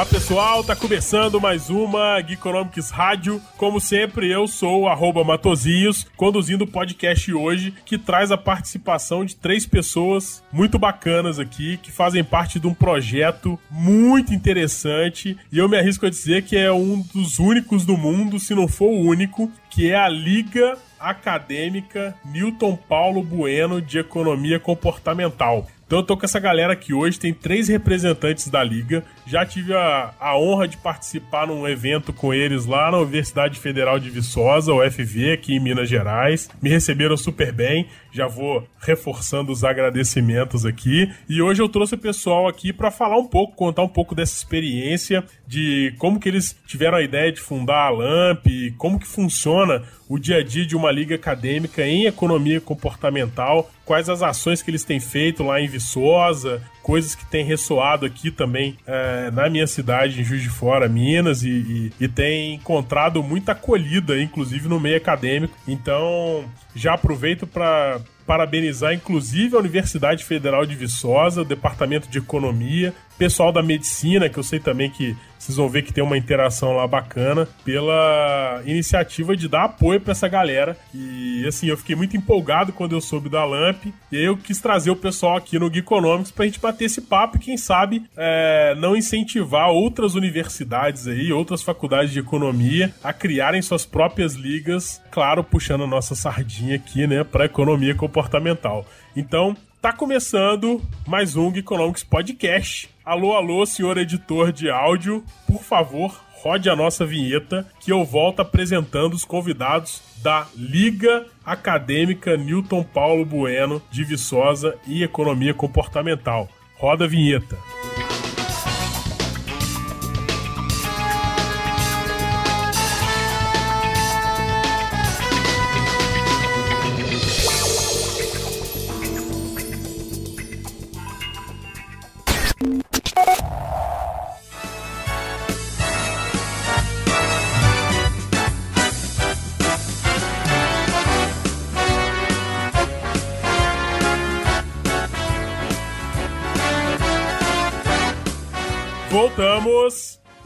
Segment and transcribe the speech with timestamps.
[0.00, 3.38] Olá pessoal, tá começando mais uma Geekonomics Rádio.
[3.58, 9.36] Como sempre, eu sou o Matozinhos, conduzindo o podcast hoje, que traz a participação de
[9.36, 15.36] três pessoas muito bacanas aqui, que fazem parte de um projeto muito interessante.
[15.52, 18.66] E eu me arrisco a dizer que é um dos únicos do mundo, se não
[18.66, 25.66] for o único, que é a Liga Acadêmica Newton Paulo Bueno de Economia Comportamental.
[25.90, 29.04] Então eu tô com essa galera aqui hoje, tem três representantes da liga.
[29.26, 33.98] Já tive a, a honra de participar num evento com eles lá na Universidade Federal
[33.98, 36.48] de Viçosa, UFV, aqui em Minas Gerais.
[36.62, 41.10] Me receberam super bem, já vou reforçando os agradecimentos aqui.
[41.28, 44.36] E hoje eu trouxe o pessoal aqui para falar um pouco, contar um pouco dessa
[44.36, 49.82] experiência, de como que eles tiveram a ideia de fundar a LAMP, como que funciona
[50.10, 54.68] o dia a dia de uma liga acadêmica em economia comportamental, quais as ações que
[54.68, 59.68] eles têm feito lá em Viçosa, coisas que têm ressoado aqui também é, na minha
[59.68, 64.80] cidade, em Juiz de Fora, Minas, e, e, e tem encontrado muita acolhida, inclusive no
[64.80, 65.56] meio acadêmico.
[65.68, 72.92] Então, já aproveito para parabenizar, inclusive, a Universidade Federal de Viçosa, o Departamento de Economia,
[73.16, 76.76] pessoal da Medicina, que eu sei também que vocês vão ver que tem uma interação
[76.76, 80.76] lá bacana, pela iniciativa de dar apoio para essa galera.
[80.94, 84.60] E, assim, eu fiquei muito empolgado quando eu soube da LAMP, e aí eu quis
[84.60, 88.74] trazer o pessoal aqui no Geekonomics pra gente bater esse papo e, quem sabe, é,
[88.78, 95.42] não incentivar outras universidades aí, outras faculdades de economia a criarem suas próprias ligas, claro,
[95.42, 98.84] puxando a nossa sardinha aqui, né, pra economia comportamental.
[99.16, 102.90] Então, tá começando mais um Geekonomics Podcast.
[103.04, 108.40] Alô, alô, senhor editor de áudio, por favor, rode a nossa vinheta que eu volto
[108.40, 116.48] apresentando os convidados da Liga Acadêmica Newton Paulo Bueno de Viçosa e Economia Comportamental.
[116.76, 117.56] Roda a vinheta.
[117.56, 118.09] Voltamos!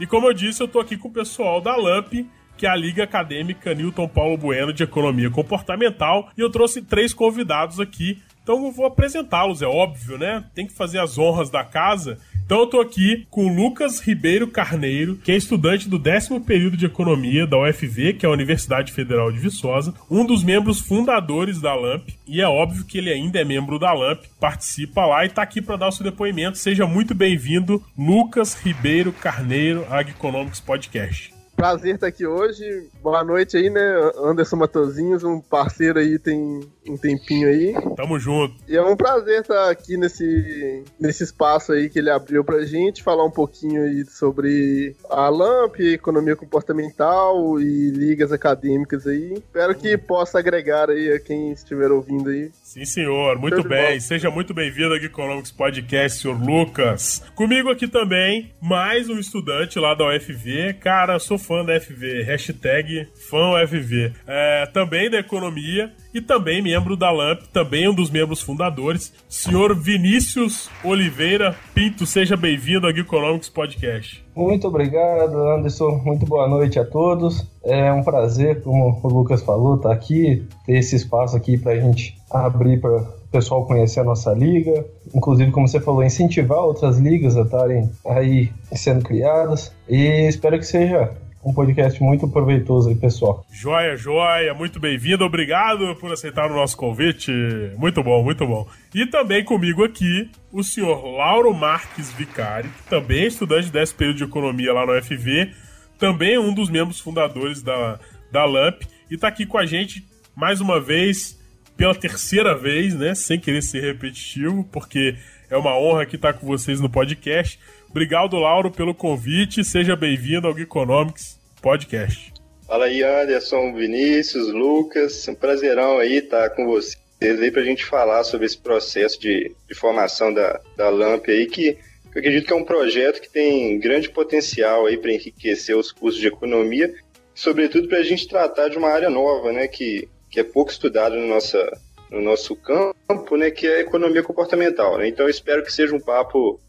[0.05, 2.75] E como eu disse, eu tô aqui com o pessoal da LAMP, que é a
[2.75, 8.21] Liga Acadêmica Newton Paulo Bueno de Economia Comportamental, e eu trouxe três convidados aqui.
[8.43, 10.45] Então eu vou apresentá-los, é óbvio, né?
[10.53, 12.19] Tem que fazer as honras da casa.
[12.45, 16.77] Então eu tô aqui com o Lucas Ribeiro Carneiro, que é estudante do décimo período
[16.77, 21.59] de economia da UFV, que é a Universidade Federal de Viçosa, um dos membros fundadores
[21.59, 25.29] da LAMP, e é óbvio que ele ainda é membro da LAMP, participa lá e
[25.29, 26.59] tá aqui para dar o seu depoimento.
[26.59, 31.33] Seja muito bem-vindo, Lucas Ribeiro Carneiro, Ag Economics Podcast.
[31.55, 32.89] Prazer estar aqui hoje.
[33.01, 33.81] Boa noite aí, né?
[34.17, 37.73] Anderson Matozinhos, um parceiro aí tem um tempinho aí.
[37.95, 38.55] Tamo junto.
[38.67, 43.03] E é um prazer estar aqui nesse, nesse espaço aí que ele abriu pra gente,
[43.03, 49.33] falar um pouquinho aí sobre a LAMP, economia comportamental e ligas acadêmicas aí.
[49.33, 52.51] Espero que possa agregar aí a quem estiver ouvindo aí.
[52.63, 53.37] Sim, senhor.
[53.39, 53.99] Muito bem.
[53.99, 57.23] Seja muito bem-vindo aqui ao Economics Podcast, senhor Lucas.
[57.35, 60.73] Comigo aqui também, mais um estudante lá da UFV.
[60.79, 62.23] Cara, sou fã da UFV.
[62.23, 64.13] Hashtag fã UFV.
[64.27, 69.75] É, também da economia e também membro da LAMP, também um dos membros fundadores, senhor
[69.75, 72.05] Vinícius Oliveira Pinto.
[72.05, 74.25] Seja bem-vindo ao Economics Podcast.
[74.33, 76.01] Muito obrigado, Anderson.
[76.05, 77.45] Muito boa noite a todos.
[77.61, 81.79] É um prazer, como o Lucas falou, estar aqui, ter esse espaço aqui para a
[81.81, 84.85] gente abrir para o pessoal conhecer a nossa liga.
[85.13, 89.73] Inclusive, como você falou, incentivar outras ligas a estarem aí sendo criadas.
[89.89, 91.11] E espero que seja
[91.45, 93.45] um podcast muito proveitoso aí, pessoal.
[93.51, 97.31] Joia, joia, muito bem-vindo, obrigado por aceitar o nosso convite.
[97.77, 98.67] Muito bom, muito bom.
[98.93, 104.17] E também comigo aqui, o senhor Lauro Marques Vicari, que também é estudante desse período
[104.17, 105.51] de economia lá no FV,
[105.99, 107.99] também é um dos membros fundadores da,
[108.31, 108.81] da LAMP,
[109.11, 110.03] e tá aqui com a gente
[110.35, 111.39] mais uma vez,
[111.77, 113.13] pela terceira vez, né?
[113.13, 115.15] Sem querer ser repetitivo, porque
[115.55, 117.57] é uma honra aqui estar com vocês no podcast.
[117.89, 119.63] Obrigado, Lauro, pelo convite.
[119.63, 122.33] Seja bem-vindo ao Geekonomics Podcast.
[122.67, 125.25] Fala aí, Anderson, Vinícius, Lucas.
[125.29, 129.55] Um prazerão aí estar com vocês aí para a gente falar sobre esse processo de,
[129.65, 131.77] de formação da, da LAMP aí, que
[132.13, 136.19] eu acredito que é um projeto que tem grande potencial aí para enriquecer os cursos
[136.19, 136.93] de economia,
[137.33, 141.15] sobretudo para a gente tratar de uma área nova, né, que, que é pouco estudada
[141.15, 141.65] no, nossa,
[142.11, 144.97] no nosso campo, né, que é a economia comportamental.
[144.97, 145.07] Né?
[145.07, 146.59] Então espero que seja um papo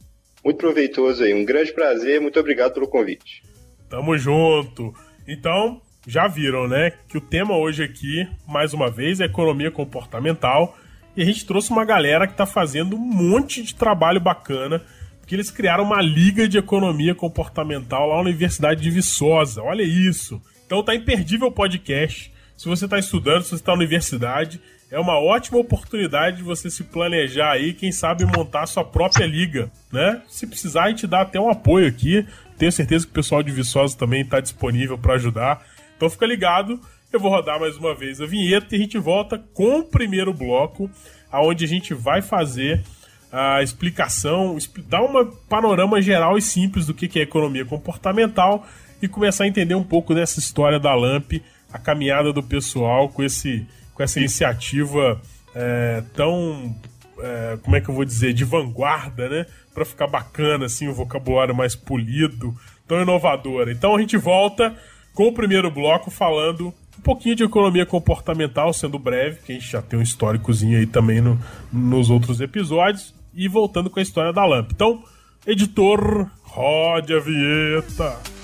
[0.44, 1.34] muito proveitoso aí.
[1.34, 3.42] Um grande prazer, muito obrigado pelo convite.
[3.88, 4.94] Tamo junto.
[5.26, 10.76] Então, já viram, né, que o tema hoje aqui, mais uma vez, é economia comportamental.
[11.16, 14.82] E a gente trouxe uma galera que está fazendo um monte de trabalho bacana,
[15.18, 19.62] porque eles criaram uma liga de economia comportamental lá na Universidade de Viçosa.
[19.62, 20.40] Olha isso.
[20.64, 22.32] Então tá imperdível o podcast.
[22.56, 24.60] Se você está estudando, se você está na universidade,
[24.96, 29.26] é uma ótima oportunidade de você se planejar aí, quem sabe montar a sua própria
[29.26, 30.22] liga, né?
[30.26, 32.26] Se precisar, a gente dá até um apoio aqui.
[32.56, 35.62] Tenho certeza que o pessoal de Viçosa também está disponível para ajudar.
[35.94, 36.80] Então fica ligado,
[37.12, 40.32] eu vou rodar mais uma vez a vinheta e a gente volta com o primeiro
[40.32, 40.90] bloco,
[41.30, 42.82] aonde a gente vai fazer
[43.30, 44.56] a explicação,
[44.88, 48.66] dar uma panorama geral e simples do que é economia comportamental
[49.02, 53.22] e começar a entender um pouco dessa história da LAMP, a caminhada do pessoal com,
[53.22, 53.66] esse,
[53.96, 55.20] com essa iniciativa
[55.54, 56.76] é, tão,
[57.18, 59.46] é, como é que eu vou dizer, de vanguarda, né?
[59.74, 62.54] Para ficar bacana, assim, o vocabulário mais polido,
[62.86, 63.72] tão inovadora.
[63.72, 64.76] Então a gente volta
[65.14, 69.70] com o primeiro bloco falando um pouquinho de economia comportamental, sendo breve, que a gente
[69.70, 71.40] já tem um históricozinho aí também no,
[71.72, 74.72] nos outros episódios, e voltando com a história da LAMP.
[74.72, 75.02] Então,
[75.46, 78.35] editor, rode a vinheta.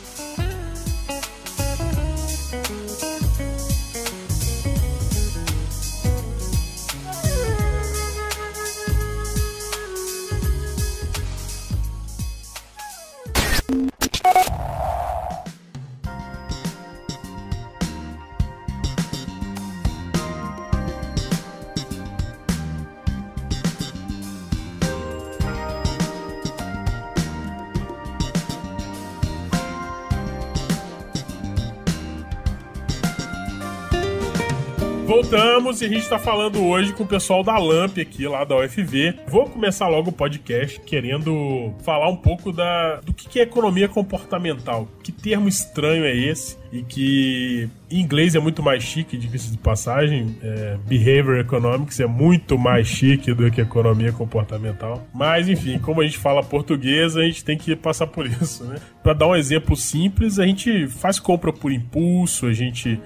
[35.85, 39.15] A gente está falando hoje com o pessoal da LAMP aqui, lá da UFV.
[39.27, 44.87] Vou começar logo o podcast querendo falar um pouco da, do que é economia comportamental.
[45.03, 46.57] Que termo estranho é esse?
[46.71, 50.37] E que em inglês é muito mais chique, diga-se de passagem.
[50.43, 55.05] É, behavior Economics é muito mais chique do que economia comportamental.
[55.13, 58.77] Mas, enfim, como a gente fala português, a gente tem que passar por isso, né?
[59.03, 63.01] Para dar um exemplo simples, a gente faz compra por impulso, a gente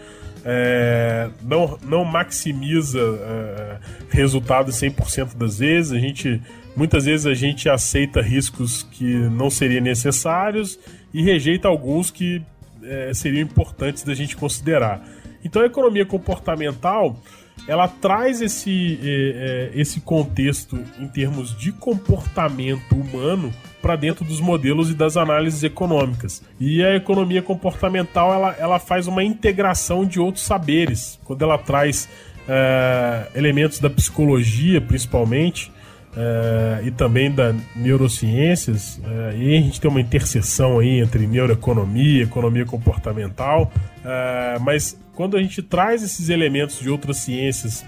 [0.48, 3.78] é, não, não maximiza é,
[4.10, 5.92] resultados 100% das vezes.
[5.92, 6.40] A gente,
[6.76, 10.78] muitas vezes a gente aceita riscos que não seriam necessários
[11.12, 12.40] e rejeita alguns que
[12.84, 15.02] é, seriam importantes da gente considerar.
[15.44, 17.20] Então a economia comportamental
[17.66, 23.52] ela traz esse, é, é, esse contexto em termos de comportamento humano
[23.86, 26.42] para dentro dos modelos e das análises econômicas.
[26.58, 32.08] E a economia comportamental ela, ela faz uma integração de outros saberes, quando ela traz
[32.48, 35.70] é, elementos da psicologia, principalmente,
[36.16, 42.24] é, e também da neurociências, é, e a gente tem uma interseção aí entre neuroeconomia
[42.24, 43.70] economia comportamental,
[44.04, 47.84] é, mas quando a gente traz esses elementos de outras ciências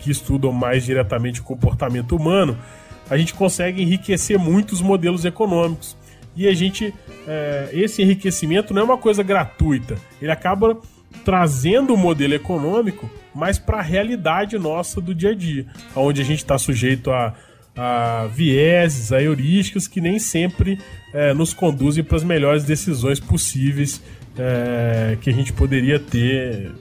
[0.00, 2.58] que estudam mais diretamente o comportamento humano,
[3.12, 5.94] a gente consegue enriquecer muito os modelos econômicos.
[6.34, 6.94] E a gente,
[7.28, 10.78] é, esse enriquecimento não é uma coisa gratuita, ele acaba
[11.22, 16.24] trazendo o modelo econômico mais para a realidade nossa do dia a dia, onde a
[16.24, 17.34] gente está sujeito a,
[17.76, 20.78] a vieses, a heurísticas que nem sempre
[21.12, 24.02] é, nos conduzem para as melhores decisões possíveis
[24.38, 26.72] é, que a gente poderia ter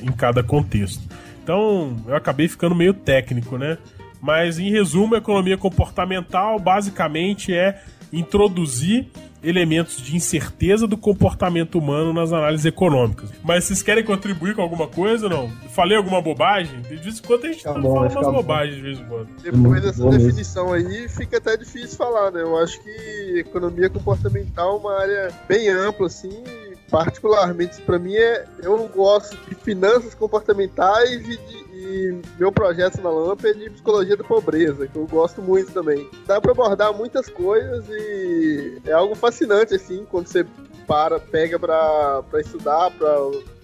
[0.00, 1.02] em cada contexto.
[1.42, 3.76] Então eu acabei ficando meio técnico, né?
[4.24, 7.78] Mas, em resumo, a economia comportamental basicamente é
[8.10, 9.06] introduzir
[9.42, 13.28] elementos de incerteza do comportamento humano nas análises econômicas.
[13.42, 15.50] Mas vocês querem contribuir com alguma coisa ou não?
[15.68, 16.80] Falei alguma bobagem?
[16.80, 19.28] De vez em quando a gente tá, tá falando umas bobagens de vez em quando.
[19.42, 22.40] Depois dessa definição aí, fica até difícil falar, né?
[22.40, 26.42] Eu acho que economia comportamental é uma área bem ampla, assim,
[26.90, 33.10] particularmente para mim é eu gosto de finanças comportamentais e de e meu projeto na
[33.10, 36.08] Lamp é de psicologia da pobreza, que eu gosto muito também.
[36.26, 40.46] Dá para abordar muitas coisas e é algo fascinante, assim, quando você
[40.86, 43.14] para, pega para estudar, para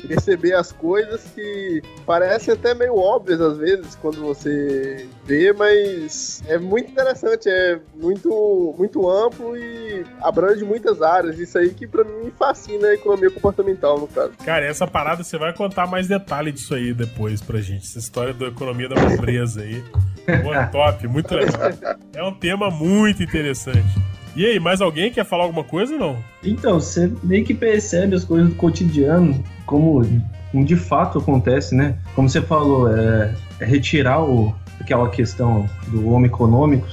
[0.06, 6.58] perceber as coisas que parecem até meio óbvias às vezes quando você vê, mas é
[6.58, 11.38] muito interessante, é muito, muito amplo e abrange muitas áreas.
[11.38, 14.32] Isso aí que pra mim fascina a economia comportamental, no caso.
[14.44, 17.84] Cara, essa parada você vai contar mais detalhe disso aí depois pra gente.
[17.84, 19.82] Essa história da economia da pobreza aí.
[20.42, 21.70] Boa, top, muito legal.
[22.14, 23.88] É um tema muito interessante.
[24.36, 26.16] E aí, mais alguém quer falar alguma coisa ou não?
[26.44, 30.02] Então, você meio que percebe as coisas do cotidiano, como,
[30.52, 31.98] como de fato acontece, né?
[32.14, 36.86] Como você falou, é, é retirar o, aquela questão do homem econômico,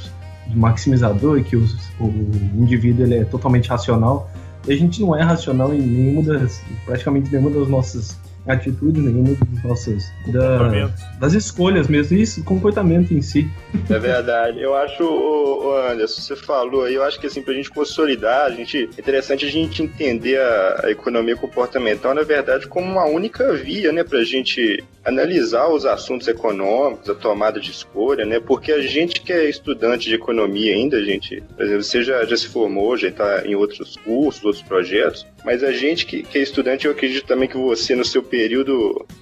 [0.48, 2.08] de maximizador, que os, o
[2.56, 4.32] indivíduo ele é totalmente racional.
[4.68, 9.36] E a gente não é racional em nenhuma das, praticamente nenhuma das nossas atitudes, nenhuma
[9.36, 10.90] das nossas da,
[11.20, 13.50] das escolhas mesmo, isso, comportamento em si.
[13.90, 14.62] É verdade.
[14.62, 18.52] Eu acho, o Anderson, você falou aí, eu acho que assim, pra gente consolidar, a
[18.52, 23.54] gente, é interessante a gente entender a, a economia comportamental, na verdade, como uma única
[23.54, 28.42] via, né, pra gente analisar os assuntos econômicos, a tomada de escolha, né?
[28.42, 32.26] Porque a gente que é estudante de economia ainda, a gente, por exemplo, você já,
[32.26, 36.38] já se formou, já está em outros cursos, outros projetos, mas a gente que, que
[36.38, 38.37] é estudante, eu acredito também que você no seu período,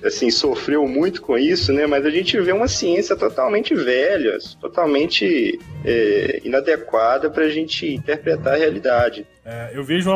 [0.04, 1.88] assim, sofreu muito com isso, né?
[1.88, 8.54] Mas a gente vê uma ciência totalmente velha, totalmente é, inadequada para a gente interpretar
[8.54, 9.26] a realidade.
[9.46, 10.10] É, eu vejo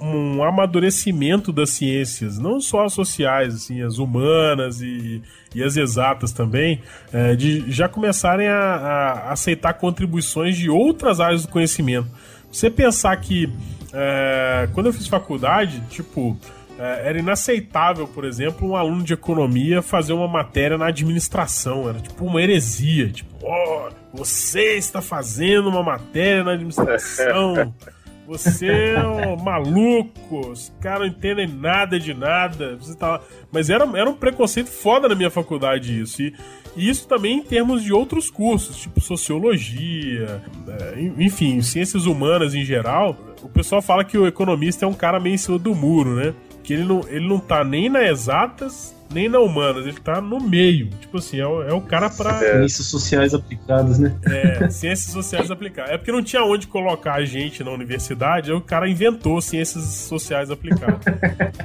[0.00, 5.20] um, amadurecimento das ciências, não só as sociais, assim, as humanas e,
[5.54, 6.80] e as exatas também,
[7.12, 12.08] é, de já começarem a, a, aceitar contribuições de outras áreas do conhecimento.
[12.50, 13.48] Você pensar que
[13.92, 16.38] é, quando eu fiz faculdade, tipo,
[16.80, 21.88] era inaceitável, por exemplo, um aluno de economia fazer uma matéria na administração.
[21.88, 23.10] Era tipo uma heresia.
[23.10, 27.74] Tipo, oh, você está fazendo uma matéria na administração.
[28.30, 32.76] Você é um maluco, os caras não entendem nada de nada.
[32.76, 33.20] Você tá
[33.50, 36.22] Mas era, era um preconceito foda na minha faculdade isso.
[36.22, 36.32] E,
[36.76, 42.64] e isso também em termos de outros cursos, tipo sociologia, é, enfim, ciências humanas em
[42.64, 43.16] geral.
[43.42, 46.32] O pessoal fala que o economista é um cara meio em cima do muro, né?
[46.70, 50.38] Que ele não, ele não tá nem na exatas, nem na humanas, ele tá no
[50.38, 50.88] meio.
[51.00, 52.36] Tipo assim, é o, é o cara pra.
[52.44, 52.58] É.
[52.58, 54.16] Ciências sociais aplicadas, né?
[54.24, 55.90] É, ciências sociais aplicadas.
[55.90, 59.82] É porque não tinha onde colocar a gente na universidade, aí o cara inventou ciências
[59.82, 61.00] sociais aplicadas.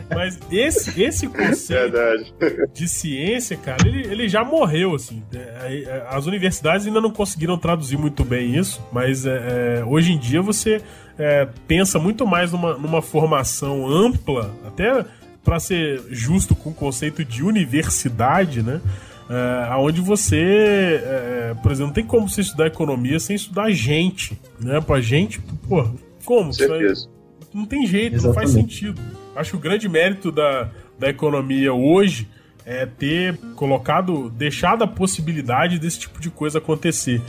[0.09, 2.33] Mas esse, esse conceito Verdade.
[2.74, 5.21] de ciência, cara, ele, ele já morreu, assim.
[5.31, 10.17] É, é, as universidades ainda não conseguiram traduzir muito bem isso, mas é hoje em
[10.17, 10.81] dia você.
[11.17, 15.05] É, pensa muito mais numa, numa formação ampla, até
[15.43, 18.81] para ser justo com o conceito de universidade, né?
[19.29, 24.39] É, onde você, é, por exemplo, não tem como você estudar economia sem estudar gente,
[24.60, 24.81] né?
[24.81, 25.88] Pra gente, pô,
[26.25, 26.53] como?
[26.53, 27.07] Certeza.
[27.53, 28.25] Não tem jeito, Exatamente.
[28.25, 29.01] não faz sentido.
[29.36, 30.69] Acho que o grande mérito da,
[31.00, 32.27] da economia hoje
[32.65, 37.22] é ter colocado, deixado a possibilidade desse tipo de coisa acontecer.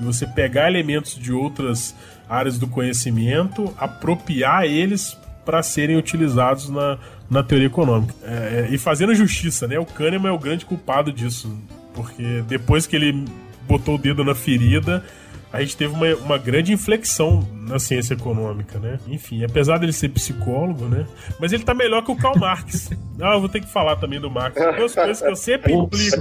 [0.00, 1.94] E você pegar elementos de outras
[2.30, 6.96] áreas do conhecimento, apropriar eles para serem utilizados na,
[7.28, 8.14] na teoria econômica.
[8.22, 9.78] É, é, e fazendo justiça, né?
[9.78, 11.52] O Kahneman é o grande culpado disso.
[11.92, 13.24] Porque depois que ele
[13.66, 15.04] botou o dedo na ferida,
[15.52, 19.00] a gente teve uma, uma grande inflexão na ciência econômica, né?
[19.08, 21.04] Enfim, apesar dele ser psicólogo, né?
[21.40, 22.90] Mas ele tá melhor que o Karl Marx.
[23.22, 24.56] Ah, eu vou ter que falar também do Marx.
[24.78, 26.16] Duas coisas que eu sempre implico.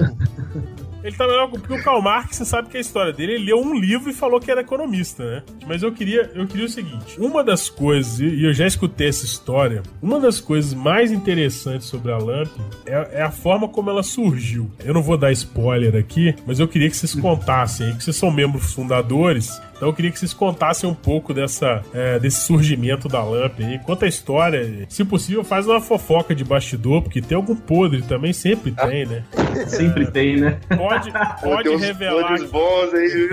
[1.03, 3.59] Ele tá melhor porque o Karl Marx, você sabe que a história dele, ele leu
[3.59, 5.43] um livro e falou que era economista, né?
[5.67, 9.25] Mas eu queria, eu queria o seguinte: uma das coisas, e eu já escutei essa
[9.25, 12.51] história, uma das coisas mais interessantes sobre a LAMP
[12.85, 14.69] é, é a forma como ela surgiu.
[14.83, 18.31] Eu não vou dar spoiler aqui, mas eu queria que vocês contassem que vocês são
[18.31, 19.61] membros fundadores.
[19.79, 23.79] Então eu queria que vocês contassem um pouco dessa, é, desse surgimento da LAMP aí.
[23.79, 24.85] Conta a história.
[24.89, 29.23] Se possível, faz uma fofoca de bastidor, porque tem algum podre também, sempre tem, né?
[29.67, 30.59] sempre tem, né?
[30.75, 32.37] Pode, pode revelar.
[32.37, 33.29] Tem bons aí, viu?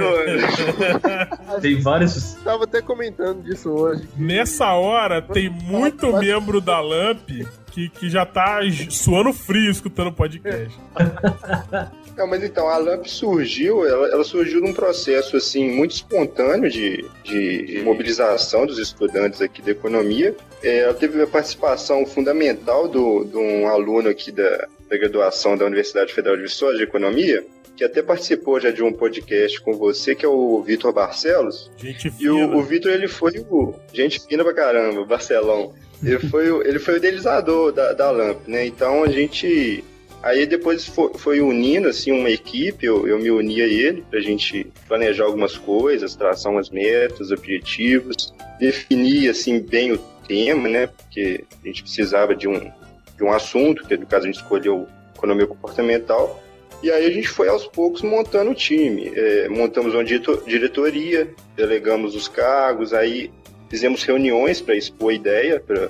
[1.61, 2.35] tem vários.
[2.45, 4.09] Tava até comentando disso hoje.
[4.17, 10.13] Nessa hora, tem muito membro da LAMP que, que já tá suando frio escutando o
[10.13, 10.79] podcast.
[12.17, 17.05] Não, mas então, a LAMP surgiu, ela, ela, surgiu num processo, assim, muito espontâneo de,
[17.23, 20.35] de mobilização dos estudantes aqui da economia.
[20.63, 25.67] É, ela teve a participação fundamental do, de um aluno aqui da, da graduação da
[25.67, 27.45] Universidade Federal de Viçosa de Economia,
[27.77, 31.71] que até participou já de um podcast com você, que é o Vitor Barcelos.
[31.77, 32.17] Gente fina.
[32.19, 33.75] E o, o Vitor, ele foi o...
[33.93, 35.75] Gente fina pra caramba, Barcelão.
[36.03, 38.67] Ele foi, o, ele foi o idealizador da, da LAMP, né?
[38.67, 39.85] Então a gente
[40.23, 44.19] Aí depois foi, foi, unindo assim uma equipe, eu, eu me uni a ele para
[44.19, 50.87] a gente planejar algumas coisas, traçar umas metas, objetivos, definir assim bem o tema, né?
[50.89, 52.73] Porque a gente precisava de um
[53.17, 56.43] de um assunto, que no caso a gente escolheu economia comportamental,
[56.83, 59.11] e aí a gente foi aos poucos montando o time.
[59.15, 63.31] É, montamos uma diretoria, delegamos os cargos, aí
[63.71, 65.89] fizemos reuniões para expor a ideia para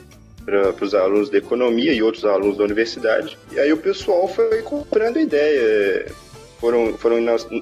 [0.80, 3.38] os alunos da economia e outros alunos da universidade.
[3.52, 6.06] E aí o pessoal foi comprando ideia,
[6.60, 7.16] foram, foram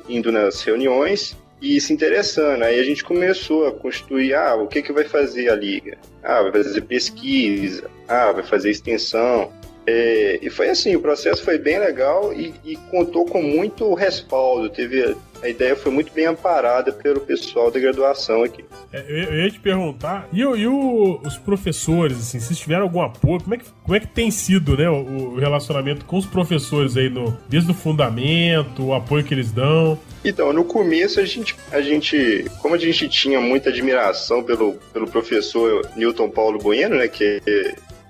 [0.08, 2.62] indo nas reuniões e se interessando.
[2.62, 5.96] Aí a gente começou a constituir, ah, o que, que vai fazer a liga?
[6.22, 9.50] Ah, vai fazer pesquisa, ah, vai fazer extensão.
[9.86, 14.70] É, e foi assim, o processo foi bem legal e, e, contou com muito respaldo.
[14.70, 18.64] Teve a ideia foi muito bem amparada pelo pessoal da graduação aqui.
[18.90, 23.42] É, eu, ia te perguntar, e, e o, os professores, assim, se tiveram algum apoio,
[23.42, 26.96] como é que, como é que tem sido, né, o, o relacionamento com os professores
[26.96, 29.98] aí no desde o fundamento, o apoio que eles dão?
[30.24, 35.06] Então, no começo a gente, a gente, como a gente tinha muita admiração pelo, pelo
[35.06, 37.42] professor Newton Paulo Bueno, né, que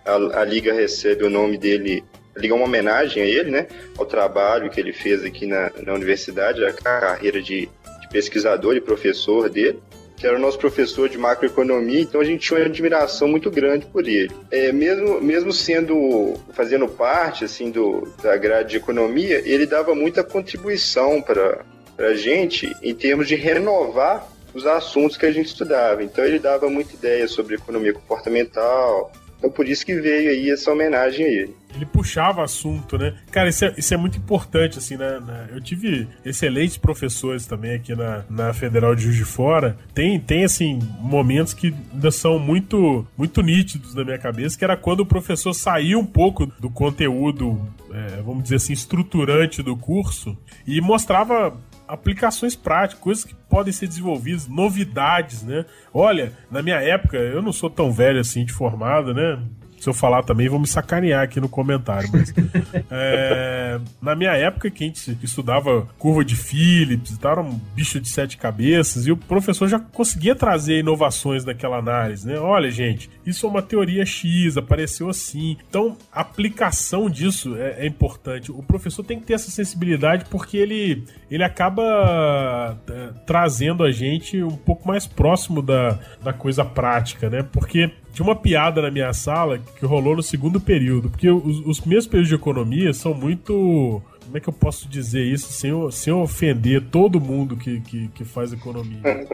[0.04, 2.04] a, a liga recebe o nome dele,
[2.36, 5.70] a liga é uma homenagem a ele, né, ao trabalho que ele fez aqui na,
[5.84, 7.68] na universidade, a carreira de,
[8.00, 9.80] de pesquisador e professor dele
[10.16, 13.86] que era o nosso professor de macroeconomia, então a gente tinha uma admiração muito grande
[13.86, 14.30] por ele.
[14.50, 20.22] É, mesmo, mesmo sendo, fazendo parte, assim, do, da grade de economia, ele dava muita
[20.22, 21.64] contribuição para
[21.98, 26.02] a gente em termos de renovar os assuntos que a gente estudava.
[26.02, 29.12] Então ele dava muita ideia sobre economia comportamental,
[29.44, 31.54] então por isso que veio aí essa homenagem a ele.
[31.74, 33.14] Ele puxava assunto, né?
[33.30, 35.20] Cara, isso é, isso é muito importante, assim, né?
[35.52, 39.76] Eu tive excelentes professores também aqui na, na Federal de Juiz de Fora.
[39.92, 44.76] Tem, tem, assim, momentos que ainda são muito, muito nítidos na minha cabeça, que era
[44.76, 47.60] quando o professor saía um pouco do conteúdo,
[47.92, 51.54] é, vamos dizer assim, estruturante do curso e mostrava
[51.86, 55.64] aplicações práticas, coisas que podem ser desenvolvidas, novidades, né?
[55.92, 59.38] Olha, na minha época, eu não sou tão velho assim de formado, né?
[59.84, 62.08] se eu falar também, vão me sacanear aqui no comentário.
[62.10, 62.32] Mas,
[62.90, 67.60] é, na minha época, que a gente estudava curva de Phillips e tal, era um
[67.74, 72.38] bicho de sete cabeças, e o professor já conseguia trazer inovações naquela análise, né?
[72.38, 75.56] Olha, gente, isso é uma teoria X, apareceu assim.
[75.68, 78.50] Então, a aplicação disso é, é importante.
[78.50, 84.42] O professor tem que ter essa sensibilidade porque ele, ele acaba é, trazendo a gente
[84.42, 87.42] um pouco mais próximo da, da coisa prática, né?
[87.42, 91.80] Porque tinha uma piada na minha sala que rolou no segundo período, porque os, os
[91.80, 96.12] primeiros períodos de economia são muito como é que eu posso dizer isso sem, sem
[96.12, 99.00] ofender todo mundo que, que, que faz economia?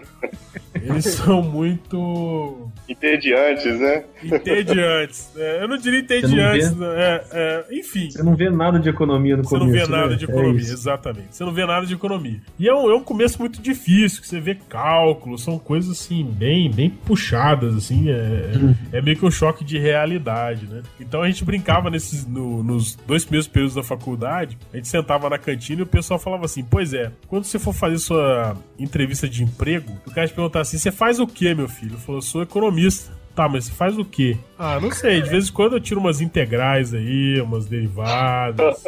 [0.74, 2.70] Eles são muito.
[2.88, 4.04] Entediantes, né?
[4.22, 5.30] Entediantes.
[5.36, 6.74] É, eu não diria entediantes.
[6.74, 8.10] Não é, é, enfim.
[8.10, 9.72] Você não vê nada de economia no você começo.
[9.72, 10.16] Você não vê nada né?
[10.16, 11.28] de é economia, exatamente.
[11.30, 12.40] Você não vê nada de economia.
[12.58, 16.24] E é um, é um começo muito difícil, que você vê cálculo, são coisas assim,
[16.24, 18.08] bem, bem puxadas, assim.
[18.08, 18.74] É, hum.
[18.92, 20.82] é meio que um choque de realidade, né?
[20.98, 25.30] Então a gente brincava nesses, no, nos dois primeiros períodos da faculdade, a gente sentava
[25.30, 29.28] na cantina e o pessoal falava assim: Pois é, quando você for fazer sua entrevista
[29.28, 31.92] de emprego, o cara te perguntar assim: Você faz o que, meu filho?
[31.92, 33.20] Ele falou: Sou economista.
[33.34, 34.36] Tá, mas você faz o quê?
[34.58, 35.22] Ah, não sei.
[35.22, 38.82] De vez em quando eu tiro umas integrais aí, umas derivadas.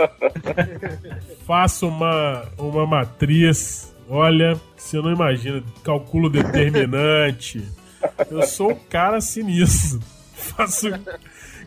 [1.47, 3.95] Faço uma, uma matriz.
[4.09, 5.63] Olha, você não imagina.
[5.85, 7.65] Calculo determinante.
[8.29, 10.01] Eu sou um cara sinistro.
[10.35, 10.89] Faço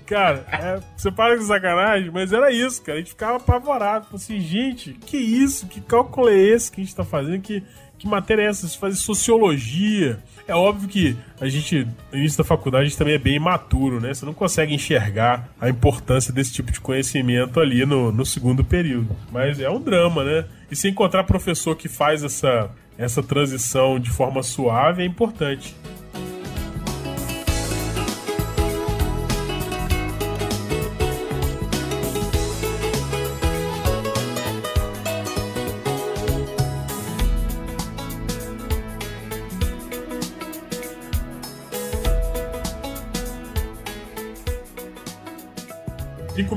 [0.06, 2.98] Cara, é, você para de sacanagem, mas era isso, cara.
[2.98, 4.06] A gente ficava apavorado.
[4.14, 5.68] assim, gente, que isso?
[5.68, 7.42] Que cálculo é esse que a gente tá fazendo?
[7.42, 7.64] Que,
[7.98, 8.68] que matéria é essa?
[8.68, 10.20] Você faz sociologia.
[10.48, 14.00] É óbvio que a gente, no início da faculdade, a gente também é bem imaturo,
[14.00, 14.14] né?
[14.14, 19.16] Você não consegue enxergar a importância desse tipo de conhecimento ali no, no segundo período.
[19.32, 20.46] Mas é um drama, né?
[20.70, 25.76] E se encontrar professor que faz essa, essa transição de forma suave é importante.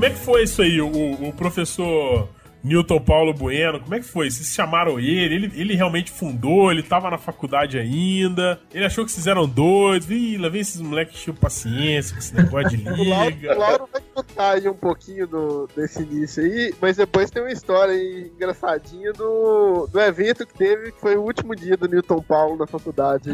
[0.08, 0.80] É que foi isso aí?
[0.80, 2.28] O, o professor
[2.62, 4.30] Newton Paulo Bueno, como é que foi?
[4.30, 5.34] Vocês chamaram ele?
[5.34, 6.70] Ele, ele realmente fundou?
[6.70, 8.58] Ele tava na faculdade ainda?
[8.72, 10.10] Ele achou que vocês eram doidos?
[10.10, 12.94] Ih, lá vem esses moleques que tinham paciência com esse negócio de liga.
[13.02, 17.30] o, Lauro, o Lauro vai contar aí um pouquinho do, desse início aí, mas depois
[17.30, 21.76] tem uma história aí engraçadinha do, do evento que teve, que foi o último dia
[21.76, 23.30] do Newton Paulo na faculdade.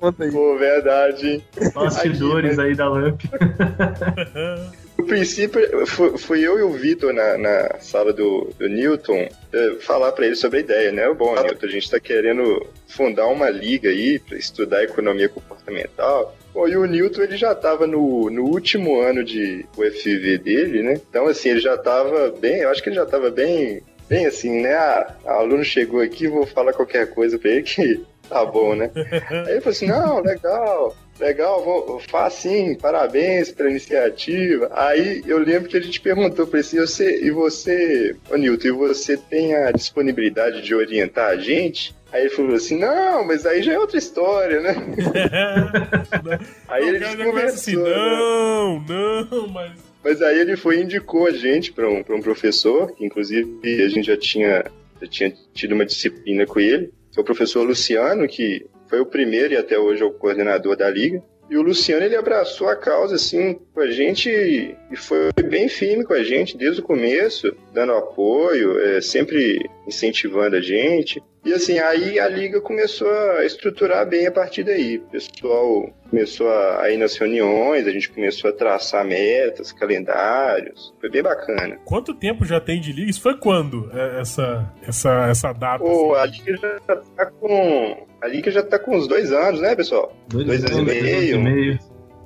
[0.00, 0.30] Conta aí.
[0.30, 1.44] Pô, verdade.
[1.74, 2.66] Bastidores aí, mas...
[2.66, 3.24] aí da LAMP.
[4.98, 5.86] no princípio,
[6.18, 10.34] fui, eu e o Vitor na, na sala do, do Newton eh, falar para ele
[10.34, 11.08] sobre a ideia, né?
[11.14, 16.36] Bom, Newton, a gente está querendo fundar uma liga aí para estudar economia comportamental.
[16.52, 21.00] Bom, e o Newton ele já estava no, no último ano de UFV dele, né?
[21.08, 24.62] Então, assim, ele já estava bem, eu acho que ele já estava bem, bem assim,
[24.62, 24.74] né?
[24.74, 28.90] Ah, o aluno chegou aqui, vou falar qualquer coisa para ele que tá bom, né?
[28.94, 30.96] Aí ele falou assim: não, legal.
[31.18, 34.70] Legal, vou, faz sim, parabéns pela iniciativa.
[34.72, 38.70] Aí eu lembro que a gente perguntou para ele você, e você, ô Nilton, e
[38.70, 41.92] você tem a disponibilidade de orientar a gente?
[42.12, 44.74] Aí ele falou assim, não, mas aí já é outra história, né?
[46.68, 47.54] aí ele conversou.
[47.54, 47.90] Assim, né?
[47.90, 49.72] não, não, mas...
[50.02, 53.88] Mas aí ele foi e indicou a gente para um, um professor, que inclusive a
[53.88, 54.64] gente já tinha,
[55.02, 59.56] já tinha tido uma disciplina com ele, o professor Luciano, que foi o primeiro e
[59.56, 61.22] até hoje é o coordenador da liga.
[61.50, 66.04] E o Luciano, ele abraçou a causa, assim, com a gente e foi bem firme
[66.04, 71.22] com a gente desde o começo, dando apoio, é, sempre incentivando a gente.
[71.44, 74.98] E assim, aí a liga começou a estruturar bem a partir daí.
[74.98, 80.94] O pessoal começou a ir nas reuniões, a gente começou a traçar metas, calendários.
[81.00, 81.78] Foi bem bacana.
[81.86, 83.10] Quanto tempo já tem de liga?
[83.10, 85.82] Isso foi quando, é, essa, essa, essa data?
[85.82, 86.22] Pô, assim?
[86.22, 90.16] a liga já tá com a Liga já tá com uns dois anos, né, pessoal?
[90.28, 91.08] Dois, dois anos, anos, e meio.
[91.10, 91.78] Dois anos e meio.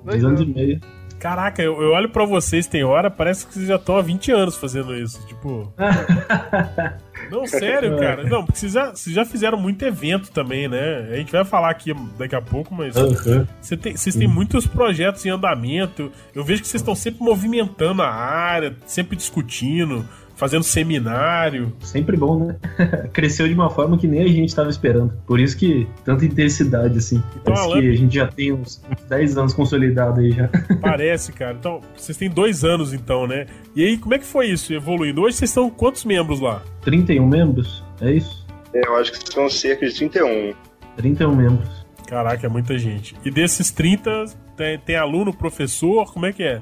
[0.04, 0.80] Dois anos e meio.
[1.22, 4.32] Caraca, eu, eu, olho pra vocês, tem hora, parece que vocês já estão há 20
[4.32, 5.24] anos fazendo isso.
[5.28, 5.72] Tipo.
[7.30, 8.24] Não, sério, cara.
[8.24, 11.08] Não, porque vocês já, vocês já fizeram muito evento também, né?
[11.12, 13.46] A gente vai falar aqui daqui a pouco, mas uhum.
[13.60, 16.10] você tem, vocês têm muitos projetos em andamento.
[16.34, 21.72] Eu vejo que vocês estão sempre movimentando a área, sempre discutindo fazendo seminário.
[21.80, 22.56] Sempre bom, né?
[23.12, 25.12] Cresceu de uma forma que nem a gente estava esperando.
[25.26, 27.22] Por isso que tanta intensidade, assim.
[27.40, 30.48] Então, Parece que a gente já tem uns 10 anos consolidado aí já.
[30.80, 31.56] Parece, cara.
[31.58, 33.46] Então, vocês têm dois anos, então, né?
[33.74, 35.22] E aí, como é que foi isso evoluindo?
[35.22, 36.62] Hoje vocês estão quantos membros lá?
[36.82, 38.46] 31 membros, é isso?
[38.74, 40.54] É, eu acho que são cerca de 31.
[40.96, 41.82] 31 membros.
[42.06, 43.14] Caraca, é muita gente.
[43.24, 44.24] E desses 30,
[44.56, 46.60] tem, tem aluno, professor, como é que é?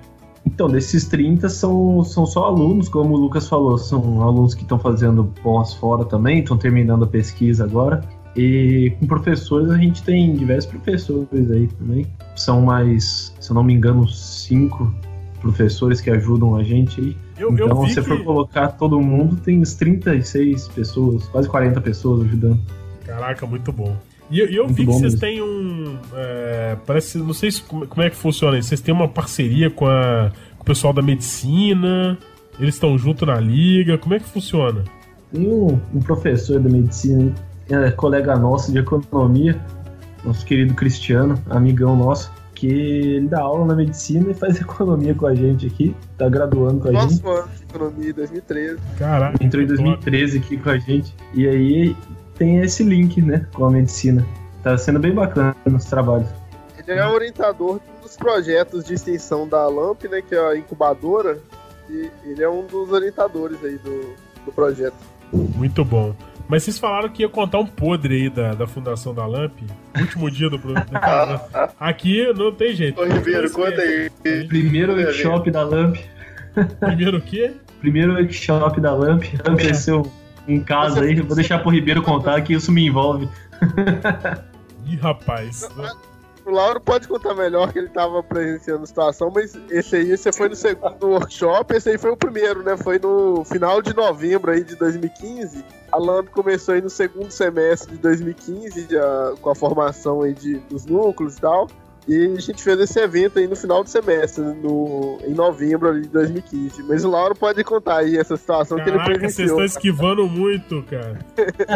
[0.61, 4.79] Então, desses 30 são, são só alunos, como o Lucas falou, são alunos que estão
[4.79, 8.03] fazendo pós fora também, estão terminando a pesquisa agora.
[8.37, 12.07] E com professores, a gente tem diversos professores aí também.
[12.37, 14.95] São mais, se eu não me engano, cinco
[15.41, 17.17] professores que ajudam a gente aí.
[17.39, 18.03] Eu, então, eu se que...
[18.03, 22.61] for colocar todo mundo, tem uns 36 pessoas, quase 40 pessoas ajudando.
[23.07, 23.97] Caraca, muito bom.
[24.31, 25.21] E, e eu vi que vocês mesmo.
[25.21, 25.99] têm um.
[26.15, 27.19] É, parece.
[27.19, 28.63] Não sei se, como, é que funciona.
[28.63, 32.19] Vocês têm uma parceria com, a, com o pessoal da medicina.
[32.59, 33.97] Eles estão junto na liga.
[33.97, 34.85] Como é que funciona?
[35.33, 37.35] Tem um, um professor da medicina,
[37.71, 39.59] é, colega nosso de economia,
[40.25, 45.27] nosso querido Cristiano, amigão nosso, que ele dá aula na medicina e faz economia com
[45.27, 47.25] a gente aqui, tá graduando com a Nossa, gente.
[47.25, 48.79] Nossa, economia 2013.
[48.99, 49.45] Caraca.
[49.45, 51.15] Entrou em 2013 aqui com a gente.
[51.33, 51.97] E aí
[52.37, 54.27] tem esse link, né, com a medicina.
[54.63, 56.29] Tá sendo bem bacana nos trabalhos.
[56.87, 61.39] Ele é orientador dos projetos de extensão da LAMP, né, que é a incubadora,
[61.89, 64.15] e ele é um dos orientadores aí do,
[64.45, 64.97] do projeto.
[65.33, 66.15] Muito bom.
[66.49, 69.63] Mas vocês falaram que ia contar um podre aí da, da fundação da LAMP.
[69.97, 71.41] Último dia do programa.
[71.79, 73.01] Aqui não tem jeito.
[73.01, 74.11] Ô, Ribeiro, conta aí.
[74.49, 75.99] Primeiro workshop da LAMP.
[76.81, 77.53] Primeiro o quê?
[77.79, 79.37] Primeiro workshop da LAMP.
[79.39, 80.11] Aconteceu
[80.49, 81.21] em casa aí.
[81.21, 83.29] Vou deixar pro Ribeiro contar que isso me envolve.
[84.87, 85.69] Ih, rapaz.
[86.45, 90.33] O Lauro pode contar melhor que ele tava presenciando a situação, mas esse aí, esse
[90.33, 92.77] foi no segundo workshop, esse aí foi o primeiro, né?
[92.77, 95.65] Foi no final de novembro aí de 2015.
[95.93, 100.59] A LAMP começou aí no segundo semestre de 2015, já, com a formação aí de,
[100.61, 101.69] dos núcleos e tal.
[102.09, 106.03] E a gente fez esse evento aí no final do semestre, no, em novembro ali
[106.03, 106.83] de 2015.
[106.85, 109.49] Mas o Lauro pode contar aí essa situação Caraca, que ele presenciou.
[109.49, 111.19] vocês estão esquivando muito, cara.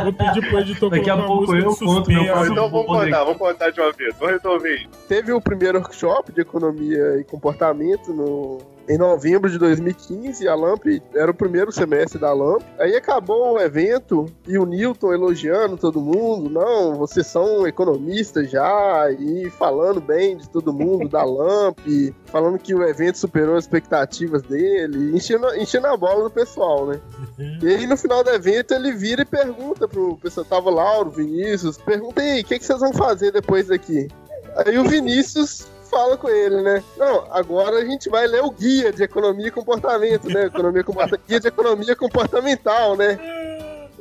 [0.02, 2.52] Vou pedir pro editor Daqui a pouco eu conto meu caso.
[2.52, 4.14] Então vamos contar, vamos contar de uma vez.
[4.18, 4.88] Vamos resolver.
[5.08, 11.02] Teve o primeiro workshop de economia e comportamento no em novembro de 2015, a LAMP
[11.14, 12.62] era o primeiro semestre da LAMP.
[12.78, 16.50] Aí acabou o evento e o Newton elogiando todo mundo.
[16.50, 22.74] Não, vocês são economistas já, e falando bem de todo mundo da LAMP, falando que
[22.74, 27.00] o evento superou as expectativas dele, enchendo, enchendo a bola do pessoal, né?
[27.38, 27.58] Uhum.
[27.62, 31.78] E aí no final do evento ele vira e pergunta pro pessoal, tava Lauro, Vinícius,
[31.78, 34.08] pergunta aí, o que, que vocês vão fazer depois daqui?
[34.56, 36.82] Aí o Vinícius fala com ele, né?
[36.96, 40.46] Não, agora a gente vai ler o guia de economia e comportamento, né?
[40.46, 41.20] Economia comporta...
[41.24, 43.16] Guia de economia comportamental, né?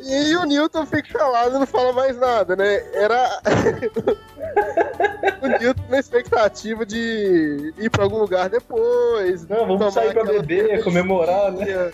[0.05, 2.83] E o Newton fica calado e não fala mais nada, né?
[2.93, 3.39] Era.
[5.41, 9.47] o Newton na expectativa de ir pra algum lugar depois.
[9.47, 11.91] Não, vamos sair pra beber, comemorar, né?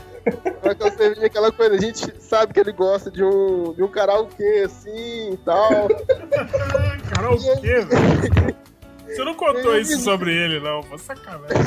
[0.64, 5.34] Aquela, aquela coisa, a gente sabe que ele gosta de um, de um karaokê assim
[5.34, 5.88] e tal.
[7.14, 8.56] karaokê, velho.
[9.10, 10.84] Você não contou isso sobre ele, não.
[10.84, 11.58] Foi sacanagem.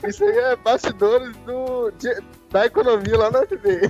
[0.06, 3.80] Isso aí é bastidores do, de, da economia lá na TV.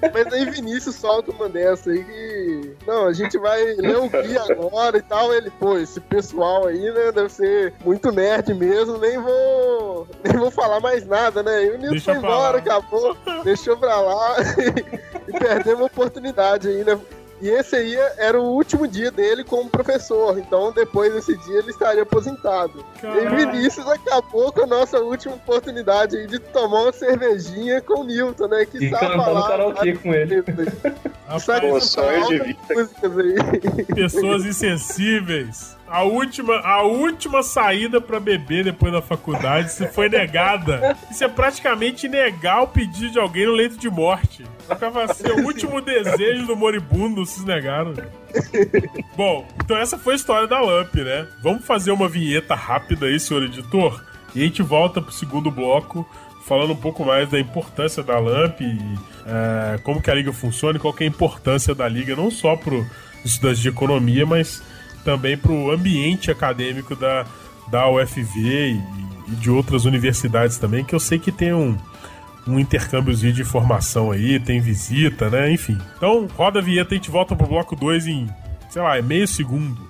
[0.12, 2.76] Mas aí Vinícius solta uma dessa aí que.
[2.86, 5.32] Não, a gente vai ler o guia agora e tal.
[5.32, 10.06] Ele, pô, esse pessoal aí, né, deve ser muito nerd mesmo, nem vou.
[10.22, 11.64] Nem vou falar mais nada, né?
[11.64, 16.84] E o Nilson foi embora, acabou, deixou pra lá e, e perdemos a oportunidade aí,
[16.84, 16.98] né?
[17.40, 20.38] E esse aí era o último dia dele como professor.
[20.38, 22.84] Então, depois desse dia, ele estaria aposentado.
[23.00, 23.40] Caralho.
[23.40, 28.04] E Vinícius acabou com a nossa última oportunidade aí de tomar uma cervejinha com o
[28.04, 28.66] Newton, né?
[28.66, 30.42] Que e cantando karaokê com ele.
[30.42, 32.56] Pô, sonho de vida.
[33.94, 35.79] Pessoas insensíveis.
[35.90, 40.96] A última, a última saída para beber depois da faculdade se foi negada.
[41.10, 44.44] Isso é praticamente negar o pedido de alguém no leito de morte.
[44.68, 47.94] Acaba ser o último desejo do moribundo, se negaram.
[49.16, 51.26] Bom, então essa foi a história da Lamp, né?
[51.42, 54.00] Vamos fazer uma vinheta rápida aí, senhor editor?
[54.32, 56.08] E a gente volta pro segundo bloco
[56.46, 58.78] falando um pouco mais da importância da LAMP e
[59.26, 62.30] é, como que a liga funciona e qual que é a importância da liga, não
[62.30, 62.86] só para os
[63.24, 64.62] estudantes de economia, mas
[65.04, 67.24] também para o ambiente acadêmico da,
[67.68, 68.82] da UFV e,
[69.28, 71.76] e, de outras universidades também, que eu sei que tem um,
[72.46, 75.50] um intercâmbiozinho de informação aí, tem visita, né?
[75.52, 75.78] Enfim.
[75.96, 78.28] Então, roda a vinheta e a gente volta pro bloco 2 em,
[78.68, 79.80] sei lá, é meio segundo.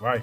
[0.00, 0.22] Vai.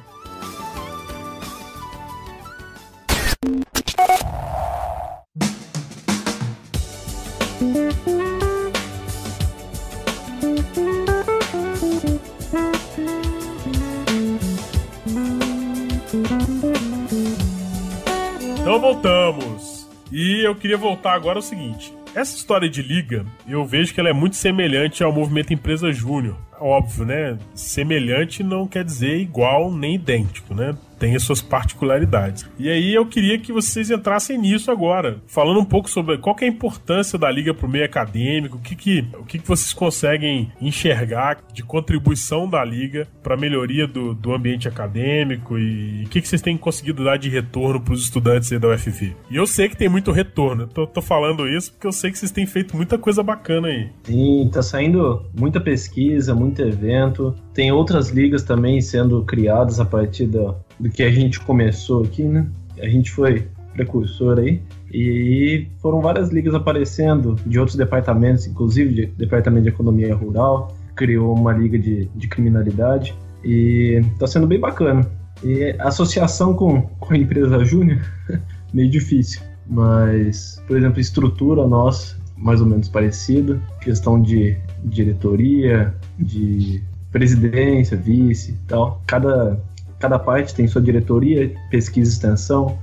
[18.77, 19.89] Então voltamos.
[20.11, 21.91] E eu queria voltar agora ao seguinte.
[22.13, 26.37] Essa história de liga, eu vejo que ela é muito semelhante ao movimento Empresa Júnior.
[26.59, 27.39] Óbvio, né?
[27.55, 30.77] Semelhante não quer dizer igual nem idêntico, né?
[30.99, 32.45] Tem as suas particularidades.
[32.57, 36.45] E aí eu queria que vocês entrassem nisso agora, falando um pouco sobre qual é
[36.45, 39.73] a importância da liga para o meio acadêmico, o que, que, o que, que vocês
[39.73, 46.09] conseguem enxergar de contribuição da liga para a melhoria do, do ambiente acadêmico e o
[46.09, 49.15] que, que vocês têm conseguido dar de retorno para os estudantes da UFV.
[49.29, 52.11] E eu sei que tem muito retorno, eu tô, tô falando isso porque eu sei
[52.11, 53.89] que vocês têm feito muita coisa bacana aí.
[54.03, 60.27] Sim, tá saindo muita pesquisa, muito evento, tem outras ligas também sendo criadas a partir
[60.27, 62.45] da, do que a gente começou aqui, né?
[62.79, 64.61] A gente foi precursor aí.
[64.93, 71.35] E foram várias ligas aparecendo de outros departamentos, inclusive de departamento de economia rural, criou
[71.35, 75.09] uma liga de, de criminalidade e está sendo bem bacana.
[75.43, 77.99] E associação com, com a empresa júnior,
[78.71, 86.83] meio difícil, mas, por exemplo, estrutura nossa, mais ou menos parecida, questão de diretoria, de
[87.11, 89.01] presidência, vice e tal.
[89.05, 89.59] Cada
[89.99, 92.77] cada parte tem sua diretoria, pesquisa e extensão,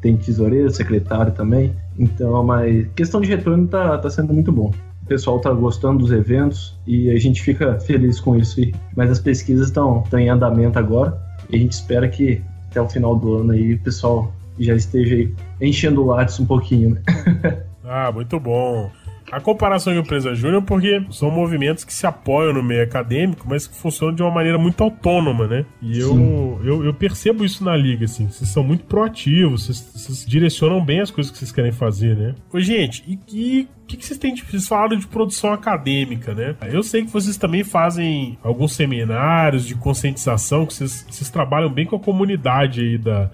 [0.00, 1.74] tem tesoureiro, secretário também.
[1.98, 4.72] Então, mas questão de retorno tá, tá sendo muito bom.
[5.02, 8.60] O pessoal tá gostando dos eventos e a gente fica feliz com isso.
[8.94, 13.16] Mas as pesquisas estão em andamento agora e a gente espera que até o final
[13.16, 17.02] do ano aí o pessoal já esteja enchendo o látis um pouquinho, né?
[17.84, 18.90] ah, muito bom.
[19.30, 23.46] A comparação com a empresa júnior porque são movimentos que se apoiam no meio acadêmico,
[23.48, 25.64] mas que funcionam de uma maneira muito autônoma, né?
[25.82, 28.28] E eu, eu, eu, percebo isso na liga, assim.
[28.28, 32.34] Vocês são muito proativos, vocês, vocês, direcionam bem as coisas que vocês querem fazer, né?
[32.52, 34.42] Ô, gente, e, e o que, que, vocês têm de.
[34.42, 36.54] Vocês falaram de produção acadêmica, né?
[36.70, 41.86] Eu sei que vocês também fazem alguns seminários de conscientização, que vocês, vocês trabalham bem
[41.86, 43.30] com a comunidade aí da,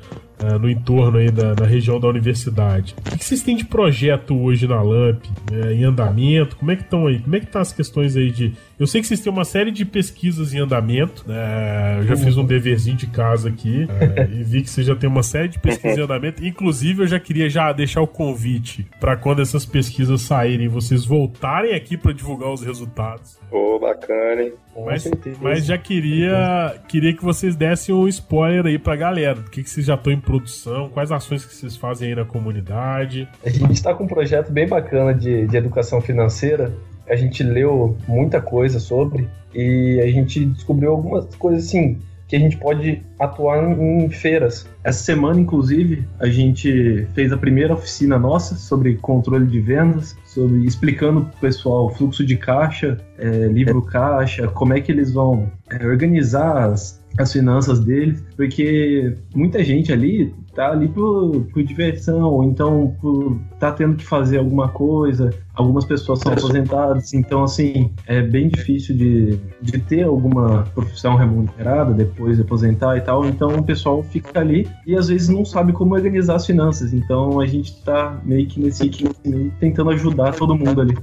[0.53, 2.95] uh, no entorno aí da, da, região da universidade.
[3.07, 6.57] O que vocês têm de projeto hoje na LAMP, né, em andamento?
[6.57, 7.19] Como é que estão aí?
[7.19, 8.53] Como é que tá as questões aí de...
[8.79, 11.99] Eu sei que vocês têm uma série de pesquisas em andamento, né?
[11.99, 15.09] Eu já fiz um deverzinho de casa aqui uh, e vi que você já tem
[15.09, 16.45] uma série de pesquisas em andamento.
[16.45, 21.75] Inclusive, eu já queria já deixar o convite para quando essas pesquisas saírem, vocês voltarem
[21.75, 23.39] aqui para divulgar os resultados.
[23.49, 24.53] Pô, oh, bacana, hein?
[24.85, 25.09] Mas,
[25.41, 29.39] mas, já queria queria que vocês dessem um spoiler aí pra galera.
[29.39, 30.89] O que, que vocês já estão em produção?
[30.89, 33.29] Quais ações que vocês fazem aí na comunidade?
[33.45, 36.73] A gente está com um projeto bem bacana de, de educação financeira.
[37.09, 42.39] A gente leu muita coisa sobre e a gente descobriu algumas coisas assim que a
[42.39, 44.67] gente pode atuar em, feiras.
[44.83, 50.65] Essa semana, inclusive, a gente fez a primeira oficina nossa sobre controle de vendas, sobre
[50.65, 55.51] explicando para o pessoal fluxo de caixa, é, livro caixa, como é que eles vão
[55.71, 62.23] é, organizar as, as finanças deles, porque muita gente ali tá ali por, por diversão,
[62.25, 65.31] ou então por tá tendo que fazer alguma coisa.
[65.55, 71.93] Algumas pessoas são aposentadas, então assim, é bem difícil de, de ter alguma profissão remunerada
[71.93, 73.27] depois de aposentar e tal.
[73.27, 76.93] Então o pessoal fica ali e às vezes não sabe como organizar as finanças.
[76.93, 78.91] Então a gente tá meio que nesse
[79.25, 80.97] meio tentando ajudar todo mundo ali.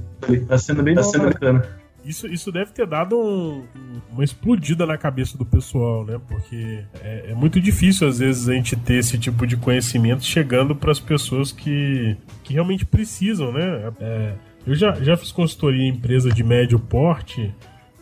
[0.46, 1.81] Tá sendo bem tá sendo bacana.
[2.04, 3.64] Isso, isso deve ter dado um,
[4.10, 6.20] uma explodida na cabeça do pessoal, né?
[6.28, 10.74] Porque é, é, muito difícil, às vezes, a gente ter esse tipo de conhecimento chegando
[10.74, 13.92] para as pessoas que, que realmente precisam, né?
[14.00, 14.34] É,
[14.66, 17.52] eu já, já fiz consultoria em empresa de médio porte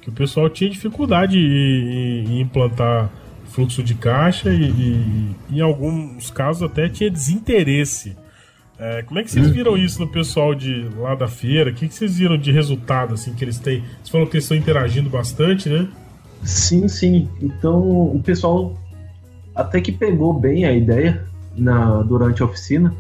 [0.01, 3.11] que o pessoal tinha dificuldade em, em implantar
[3.51, 8.17] fluxo de caixa e, e, em alguns casos até tinha desinteresse
[8.81, 11.71] é, como é que vocês viram isso no pessoal de lá da feira?
[11.71, 13.85] O que, que vocês viram de resultado assim que eles têm?
[14.03, 15.87] Você falou que eles estão interagindo bastante, né?
[16.43, 17.29] Sim, sim.
[17.43, 18.75] Então o pessoal
[19.55, 22.95] até que pegou bem a ideia na, durante a oficina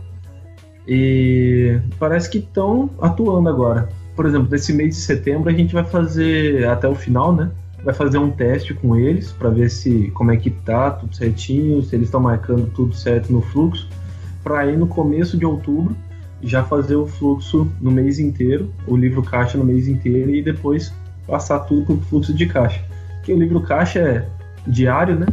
[0.86, 3.88] e parece que estão atuando agora.
[4.14, 7.50] Por exemplo, nesse mês de setembro a gente vai fazer até o final, né?
[7.82, 11.82] Vai fazer um teste com eles para ver se como é que tá tudo certinho,
[11.82, 13.88] se eles estão marcando tudo certo no fluxo
[14.42, 15.96] para ir no começo de outubro
[16.42, 20.92] já fazer o fluxo no mês inteiro, o livro caixa no mês inteiro e depois
[21.26, 22.82] passar tudo para o fluxo de caixa.
[23.22, 24.28] Que o livro caixa é
[24.66, 25.26] diário, né?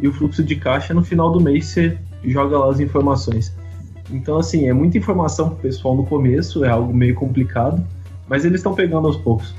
[0.00, 3.54] E o fluxo de caixa no final do mês você joga lá as informações.
[4.10, 7.84] Então, assim, é muita informação para o pessoal no começo, é algo meio complicado,
[8.28, 9.54] mas eles estão pegando aos poucos.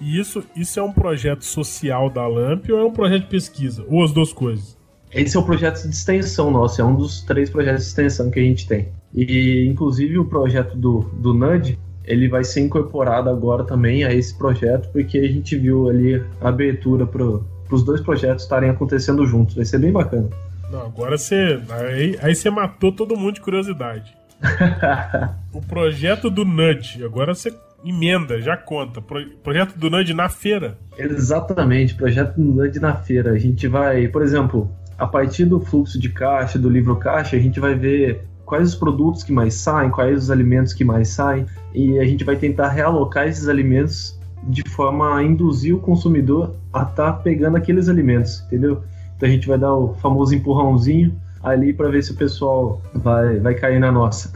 [0.00, 3.84] E isso, isso é um projeto social da LAMP ou é um projeto de pesquisa?
[3.88, 4.76] Ou as duas coisas?
[5.12, 8.38] Esse é o projeto de extensão nosso, é um dos três projetos de extensão que
[8.38, 8.88] a gente tem.
[9.14, 14.36] E, inclusive, o projeto do, do NUD, ele vai ser incorporado agora também a esse
[14.36, 19.54] projeto, porque a gente viu ali a abertura para os dois projetos estarem acontecendo juntos.
[19.54, 20.28] Vai ser bem bacana.
[20.70, 21.60] Não, agora você.
[21.70, 24.14] Aí, aí você matou todo mundo de curiosidade.
[25.52, 27.52] o projeto do NUD, agora você
[27.84, 29.00] emenda, já conta.
[29.00, 30.76] Pro, projeto do NUD na feira.
[30.98, 33.32] Exatamente, projeto do NUD na feira.
[33.32, 37.40] A gente vai, por exemplo, a partir do fluxo de caixa, do livro caixa, a
[37.40, 41.46] gente vai ver quais os produtos que mais saem, quais os alimentos que mais saem,
[41.74, 46.82] e a gente vai tentar realocar esses alimentos de forma a induzir o consumidor a
[46.82, 48.82] estar tá pegando aqueles alimentos, entendeu?
[49.16, 53.38] Então a gente vai dar o famoso empurrãozinho ali para ver se o pessoal vai,
[53.38, 54.32] vai cair na nossa.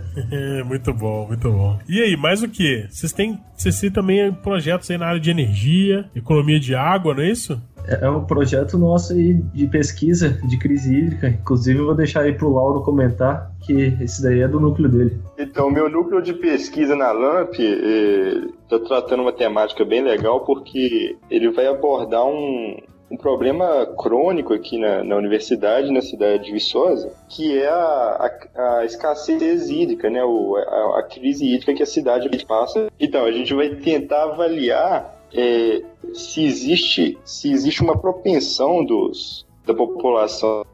[0.66, 1.78] muito bom, muito bom.
[1.88, 2.86] E aí, mais o que?
[2.90, 7.22] Vocês têm, vocês têm também projetos aí na área de energia, economia de água, não
[7.22, 7.60] é isso?
[7.86, 11.28] É um projeto nosso aí de pesquisa de crise hídrica.
[11.28, 15.18] Inclusive, eu vou deixar aí pro Lauro comentar que esse daí é do núcleo dele.
[15.38, 21.50] Então, meu núcleo de pesquisa na LAMP está tratando uma temática bem legal porque ele
[21.50, 22.76] vai abordar um,
[23.10, 28.78] um problema crônico aqui na, na, universidade, na cidade de Viçosa, que é a, a,
[28.78, 30.24] a escassez hídrica, né?
[30.24, 32.88] O, a, a, crise hídrica que a cidade passa.
[32.98, 39.74] Então, a gente vai tentar avaliar é, se existe se existe uma propensão dos da
[39.74, 40.64] população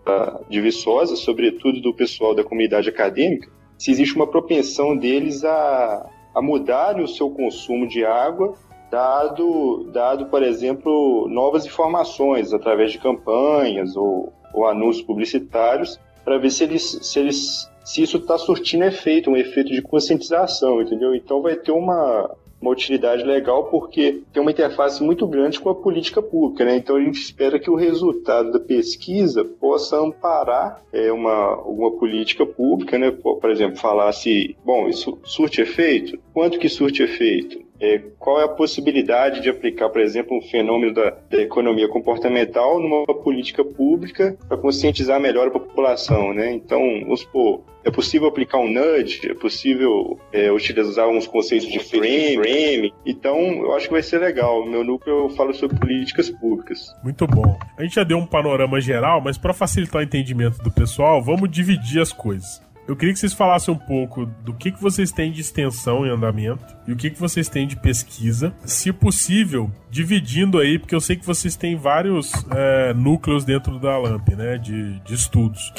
[0.48, 6.42] de Viçosa, sobretudo do pessoal da comunidade acadêmica, se existe uma propensão deles a, a
[6.42, 8.54] mudarem o seu consumo de água,
[8.90, 16.50] dado, dado, por exemplo, novas informações através de campanhas ou, ou anúncios publicitários, para ver
[16.50, 21.14] se eles, se eles se isso está surtindo efeito, um efeito de conscientização, entendeu?
[21.14, 25.74] Então vai ter uma, uma utilidade legal porque tem uma interface muito grande com a
[25.74, 26.76] política pública, né?
[26.76, 32.44] Então a gente espera que o resultado da pesquisa possa amparar é, uma, alguma política
[32.44, 33.10] pública, né?
[33.10, 36.18] Por, exemplo, falar se, bom, isso surte efeito?
[36.32, 37.69] Quanto que surte efeito?
[37.80, 42.80] É, qual é a possibilidade de aplicar, por exemplo, um fenômeno da, da economia comportamental
[42.80, 46.52] numa política pública para conscientizar melhor a população, né?
[46.52, 51.78] Então, vamos supor, é possível aplicar um nudge, é possível é, utilizar uns conceitos de
[51.78, 52.94] frame, frame.
[53.06, 54.64] Então, eu acho que vai ser legal.
[54.64, 56.94] No meu núcleo eu falo sobre políticas públicas.
[57.02, 57.58] Muito bom.
[57.78, 61.50] A gente já deu um panorama geral, mas para facilitar o entendimento do pessoal, vamos
[61.50, 62.60] dividir as coisas.
[62.90, 66.10] Eu queria que vocês falassem um pouco do que, que vocês têm de extensão em
[66.10, 68.52] andamento e o que, que vocês têm de pesquisa.
[68.64, 73.98] Se possível, dividindo aí, porque eu sei que vocês têm vários é, núcleos dentro da
[73.98, 74.56] LAMP, né?
[74.56, 75.72] De, de estudos.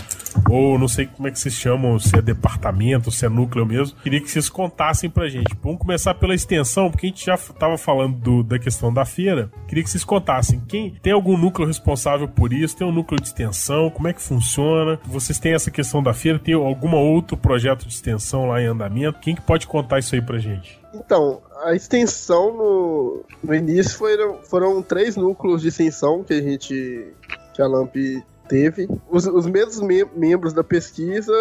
[0.50, 3.97] Ou não sei como é que vocês chamam, se é departamento, se é núcleo mesmo.
[4.04, 5.56] Queria que vocês contassem pra gente.
[5.63, 9.50] Vamos começar pela extensão, porque a gente já estava falando do, da questão da feira.
[9.67, 10.62] Queria que vocês contassem.
[10.67, 12.76] Quem tem algum núcleo responsável por isso?
[12.76, 13.89] Tem um núcleo de extensão?
[13.89, 15.00] Como é que funciona?
[15.06, 16.40] Vocês têm essa questão da feira?
[16.40, 19.19] Tem alguma outro projeto de extensão lá em andamento?
[19.19, 20.81] Quem que pode contar isso aí pra gente?
[20.94, 27.13] Então, a extensão no, no início foram, foram três núcleos de extensão que a gente.
[27.54, 28.89] que a LAMP teve.
[29.10, 31.31] Os, os mesmos mem membros da pesquisa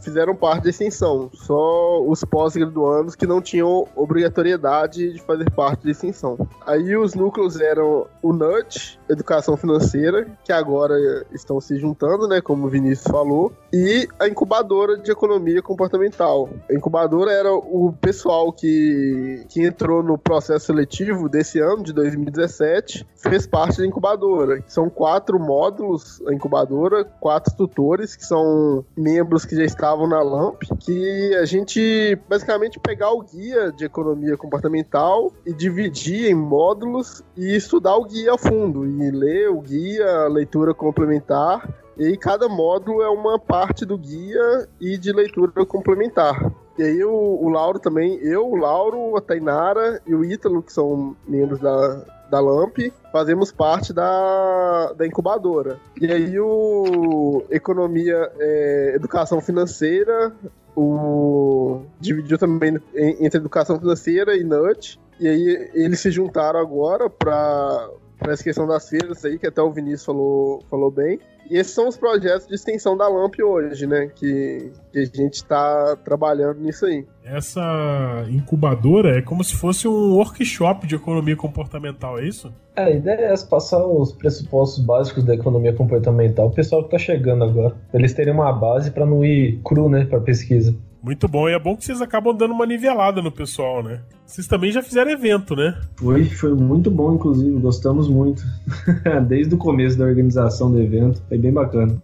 [0.00, 5.90] fizeram parte da extensão, só os pós-graduandos que não tinham obrigatoriedade de fazer parte da
[5.90, 6.48] extensão.
[6.66, 10.94] Aí os núcleos eram o NUT, Educação Financeira, que agora
[11.32, 16.48] estão se juntando, né, como o Vinícius falou, e a incubadora de economia comportamental.
[16.70, 23.06] A incubadora era o pessoal que, que entrou no processo seletivo desse ano, de 2017,
[23.16, 24.62] fez parte da incubadora.
[24.66, 30.62] São quatro módulos a incubadora, quatro tutores, que são membros que já estavam na LAMP,
[30.80, 37.54] que a gente basicamente pegar o guia de economia comportamental e dividir em módulos e
[37.54, 41.68] estudar o guia a fundo, e ler o guia, leitura complementar
[41.98, 46.52] e cada módulo é uma parte do guia e de leitura complementar.
[46.78, 50.72] E aí o, o Lauro também, eu, o Lauro, a Tainara e o Ítalo, que
[50.72, 55.78] são membros da, da LAMP, fazemos parte da, da incubadora.
[56.00, 60.32] E aí o Economia, é, Educação Financeira,
[60.76, 65.00] o dividiu também entre Educação Financeira e NUT.
[65.18, 67.88] E aí eles se juntaram agora para
[68.20, 71.18] essa questão das feiras aí, que até o Vinícius falou, falou bem.
[71.50, 74.10] E esses são os projetos de extensão da LAMP hoje, né?
[74.14, 77.06] Que, que a gente está trabalhando nisso aí.
[77.24, 82.52] Essa incubadora é como se fosse um workshop de economia comportamental, é isso?
[82.76, 86.98] É, a ideia é passar os pressupostos básicos da economia comportamental o pessoal que está
[86.98, 87.74] chegando agora.
[87.94, 90.74] Eles terem uma base para não ir cru, né, para pesquisa.
[91.02, 94.00] Muito bom, e é bom que vocês acabam dando uma nivelada no pessoal, né?
[94.26, 95.80] Vocês também já fizeram evento, né?
[95.96, 98.42] Foi, foi muito bom, inclusive, gostamos muito.
[99.28, 101.96] Desde o começo da organização do evento, foi bem bacana.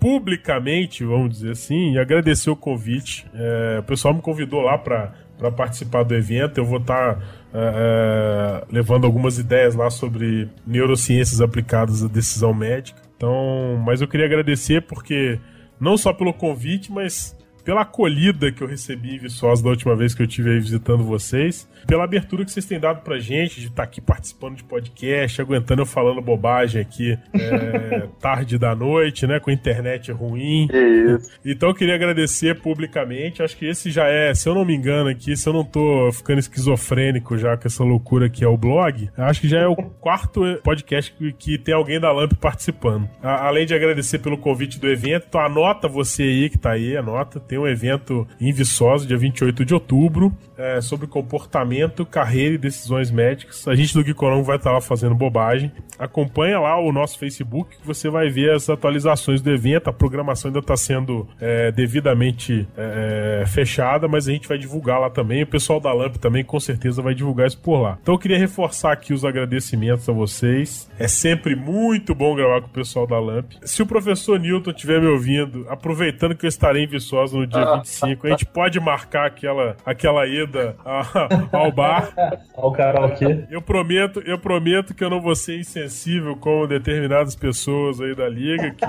[0.00, 3.26] Publicamente, vamos dizer assim, e agradecer o convite.
[3.34, 5.12] É, o pessoal me convidou lá para
[5.56, 6.58] participar do evento.
[6.58, 7.22] Eu vou estar tá,
[7.52, 13.02] é, é, levando algumas ideias lá sobre neurociências aplicadas à decisão médica.
[13.16, 15.38] Então, mas eu queria agradecer porque
[15.80, 17.36] não só pelo convite, mas
[17.68, 21.04] pela acolhida que eu recebi em Viçosa da última vez que eu estive aí visitando
[21.04, 24.64] vocês, pela abertura que vocês têm dado pra gente de estar tá aqui participando de
[24.64, 30.68] podcast, aguentando eu falando bobagem aqui é, tarde da noite, né, com a internet ruim.
[30.72, 31.30] Isso.
[31.44, 35.08] Então eu queria agradecer publicamente, acho que esse já é, se eu não me engano
[35.08, 39.10] aqui, se eu não tô ficando esquizofrênico já com essa loucura que é o blog,
[39.16, 43.08] acho que já é o quarto podcast que, que tem alguém da Lamp participando.
[43.22, 46.96] A, além de agradecer pelo convite do evento, então anota você aí que tá aí,
[46.96, 51.67] anota, tem um evento em Viçosa, dia 28 de outubro, é, sobre comportamento,
[52.04, 53.66] carreira e decisões médicas.
[53.68, 55.72] A gente do Geekonom vai estar lá fazendo bobagem.
[55.98, 59.88] Acompanha lá o nosso Facebook, que você vai ver as atualizações do evento.
[59.88, 65.10] A programação ainda está sendo é, devidamente é, fechada, mas a gente vai divulgar lá
[65.10, 65.42] também.
[65.42, 67.98] O pessoal da Lamp também com certeza vai divulgar isso por lá.
[68.00, 70.90] Então eu queria reforçar aqui os agradecimentos a vocês.
[70.98, 73.52] É sempre muito bom gravar com o pessoal da Lamp.
[73.62, 77.76] Se o professor Newton estiver me ouvindo, aproveitando que eu estarei em Viçosa no dia
[77.76, 78.26] 25.
[78.26, 80.76] A gente pode marcar aquela, aquela ida
[81.58, 82.12] ao bar.
[82.56, 83.44] Ao karaokê.
[83.50, 88.28] Eu prometo, eu prometo que eu não vou ser insensível como determinadas pessoas aí da
[88.28, 88.86] liga que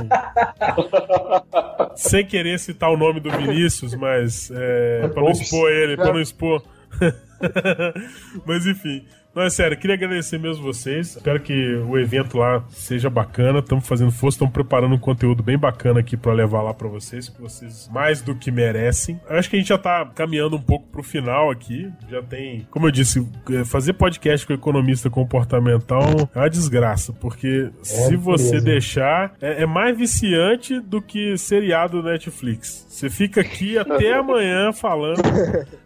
[1.96, 6.22] sem querer citar o nome do Vinícius, mas é, para não expor ele, para não
[6.22, 6.64] expor.
[8.46, 11.16] mas enfim, não, é sério, queria agradecer mesmo vocês.
[11.16, 13.60] Espero que o evento lá seja bacana.
[13.60, 17.30] Estamos fazendo força, estamos preparando um conteúdo bem bacana aqui para levar lá para vocês,
[17.30, 19.20] que vocês mais do que merecem.
[19.30, 21.92] Eu acho que a gente já tá caminhando um pouco pro final aqui.
[22.10, 27.70] Já tem, como eu disse, é, fazer podcast com economista comportamental é uma desgraça, porque
[27.80, 28.66] é, se você beleza.
[28.66, 32.88] deixar, é, é mais viciante do que seriado Netflix.
[33.00, 35.22] Você fica aqui até amanhã falando.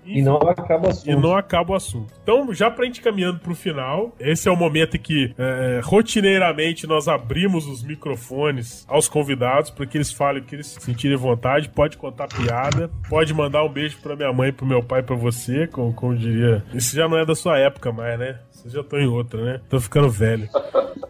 [0.04, 1.10] E, e não acaba o assunto.
[1.12, 2.14] E não acaba o assunto.
[2.24, 6.88] Então, já pra gente caminhando pro final, esse é o momento em que é, rotineiramente
[6.88, 11.70] nós abrimos os microfones aos convidados para que eles falem o que eles sentirem vontade.
[11.70, 15.68] Pode contar piada, pode mandar um beijo pra minha mãe, pro meu pai, pra você,
[15.68, 16.64] como, como diria.
[16.74, 18.40] Isso já não é da sua época mais, né?
[18.50, 19.62] Vocês já estão em outra, né?
[19.70, 20.50] Tô ficando velho.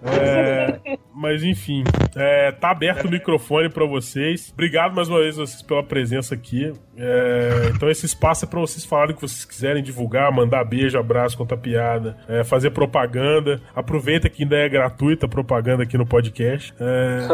[0.03, 0.97] É.
[1.13, 1.83] mas enfim,
[2.15, 4.51] é, tá aberto o microfone para vocês.
[4.51, 6.73] Obrigado mais uma vez vocês pela presença aqui.
[6.97, 10.97] É, então esse espaço é para vocês falarem o que vocês quiserem divulgar, mandar beijo,
[10.97, 13.61] abraço, contar piada, é, fazer propaganda.
[13.75, 16.73] Aproveita que ainda é gratuita a propaganda aqui no podcast.
[16.79, 17.27] É...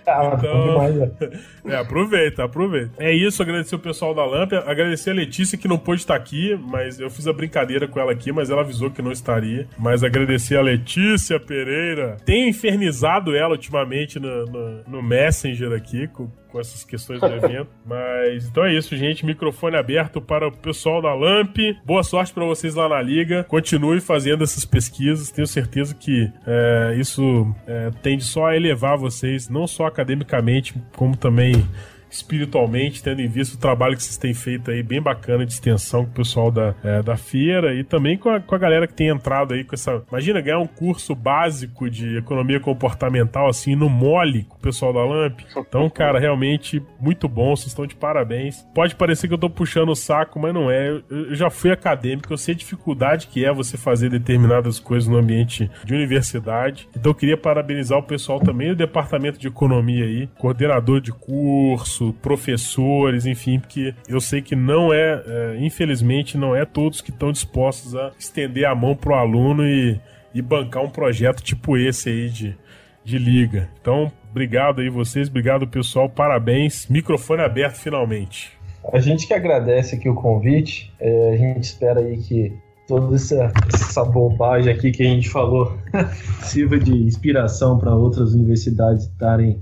[0.36, 1.26] então,
[1.66, 2.92] é, aproveita, aproveita.
[2.98, 6.58] É isso, agradecer o pessoal da Lâmpada, agradecer a Letícia que não pôde estar aqui,
[6.62, 9.68] mas eu fiz a brincadeira com ela aqui, mas ela avisou que não estaria.
[9.78, 12.16] Mas agradecer a Letícia Pereira.
[12.24, 17.70] Tenho infernizado ela ultimamente no, no, no Messenger aqui, com, com essas questões do evento.
[17.84, 17.99] Mas
[18.34, 19.24] então é isso, gente.
[19.24, 21.56] Microfone aberto para o pessoal da Lamp.
[21.84, 23.44] Boa sorte para vocês lá na liga.
[23.44, 25.30] Continue fazendo essas pesquisas.
[25.30, 31.16] Tenho certeza que é, isso é, tende só a elevar vocês, não só academicamente, como
[31.16, 31.64] também
[32.10, 36.04] espiritualmente, tendo em vista o trabalho que vocês têm feito aí, bem bacana de extensão
[36.04, 38.94] com o pessoal da, é, da feira e também com a, com a galera que
[38.94, 40.02] tem entrado aí com essa.
[40.08, 45.04] Imagina ganhar um curso básico de economia comportamental, assim, no mole com o pessoal da
[45.04, 45.40] LAMP.
[45.56, 48.66] Então, cara, realmente muito bom, vocês estão de parabéns.
[48.74, 50.88] Pode parecer que eu tô puxando o saco, mas não é.
[50.88, 55.08] Eu, eu já fui acadêmico, eu sei a dificuldade que é você fazer determinadas coisas
[55.08, 56.88] no ambiente de universidade.
[56.96, 61.99] Então, eu queria parabenizar o pessoal também do departamento de economia aí, coordenador de curso
[62.20, 67.30] professores, enfim, porque eu sei que não é, é infelizmente, não é todos que estão
[67.30, 70.00] dispostos a estender a mão pro aluno e,
[70.34, 72.56] e bancar um projeto tipo esse aí de,
[73.04, 73.68] de liga.
[73.80, 78.58] Então, obrigado aí vocês, obrigado pessoal, parabéns, microfone aberto finalmente.
[78.92, 82.52] A gente que agradece aqui o convite, é, a gente espera aí que
[82.90, 85.78] toda essa, essa bobagem aqui que a gente falou
[86.42, 89.60] sirva de inspiração para outras universidades estarem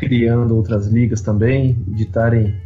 [0.00, 2.56] criando outras ligas também, de estarem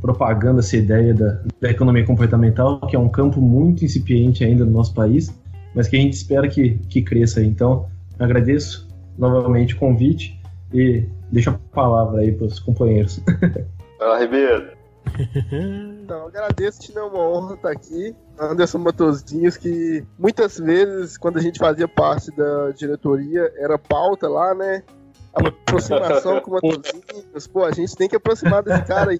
[0.00, 4.72] propagando essa ideia da, da, economia comportamental, que é um campo muito incipiente ainda no
[4.72, 5.32] nosso país,
[5.74, 7.42] mas que a gente espera que, que cresça.
[7.42, 7.86] Então,
[8.18, 10.40] agradeço novamente o convite
[10.72, 13.20] e deixo a palavra aí para os companheiros.
[13.98, 14.70] Fala, Ribeiro.
[16.02, 18.16] Então, agradeço, te é uma honra estar aqui.
[18.36, 24.52] Anderson Matosinhos, que muitas vezes, quando a gente fazia parte da diretoria, era pauta lá,
[24.52, 24.82] né?
[25.32, 27.46] Aproximação com o Matosinhos.
[27.46, 29.18] Pô, a gente tem que aproximar desse cara aí.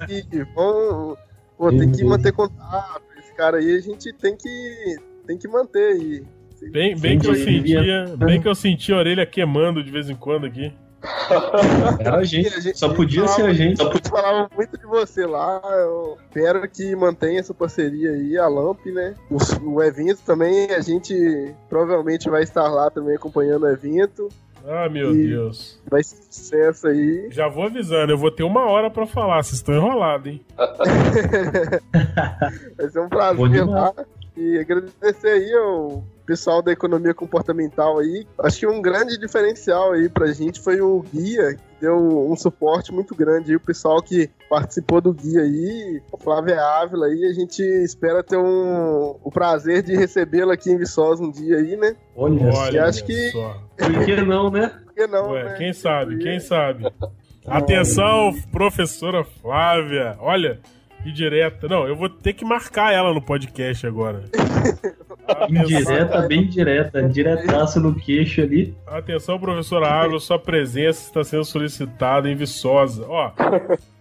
[0.54, 1.18] Vamos,
[1.56, 3.02] pô, tem que manter contato.
[3.18, 4.96] Esse cara aí a gente tem que,
[5.26, 6.24] tem que manter aí.
[6.70, 10.16] Bem, bem que eu sentia, bem que eu senti a orelha queimando de vez em
[10.16, 10.72] quando aqui.
[11.98, 13.82] Era a gente, a gente só podia falava, ser a gente.
[13.82, 15.60] A gente falava muito de você lá.
[15.64, 19.14] Eu espero que mantenha essa parceria aí, a Lamp, né?
[19.30, 24.28] O, o evento também, a gente provavelmente vai estar lá também acompanhando o evento.
[24.66, 25.80] Ah, meu e Deus.
[25.90, 27.28] Vai ser sucesso aí.
[27.30, 30.40] Já vou avisando, eu vou ter uma hora pra falar, vocês estão enrolados, hein?
[32.76, 33.92] vai ser um prazer lá.
[34.36, 38.24] E agradecer aí ao pessoal da economia comportamental aí.
[38.38, 42.92] Acho que um grande diferencial aí pra gente foi o guia, que deu um suporte
[42.92, 47.32] muito grande aí, o pessoal que participou do guia aí, o Flávio Ávila aí, a
[47.32, 51.96] gente espera ter um, o prazer de recebê-lo aqui em Viçosa um dia aí, né?
[52.14, 53.30] Olha, e acho que...
[53.30, 53.60] Só.
[53.76, 54.68] Por que não, né?
[54.84, 55.54] Por que não, Ué, né?
[55.58, 56.86] quem sabe, quem sabe.
[57.44, 60.16] Atenção, professora Flávia.
[60.20, 60.60] Olha,
[61.04, 61.66] e direta.
[61.66, 64.24] Não, eu vou ter que marcar ela no podcast agora.
[65.48, 68.74] Indireta, bem direta, diretaço no queixo ali.
[68.86, 73.04] Atenção, professora Ávila, sua presença está sendo solicitada em Viçosa.
[73.08, 73.32] Ó,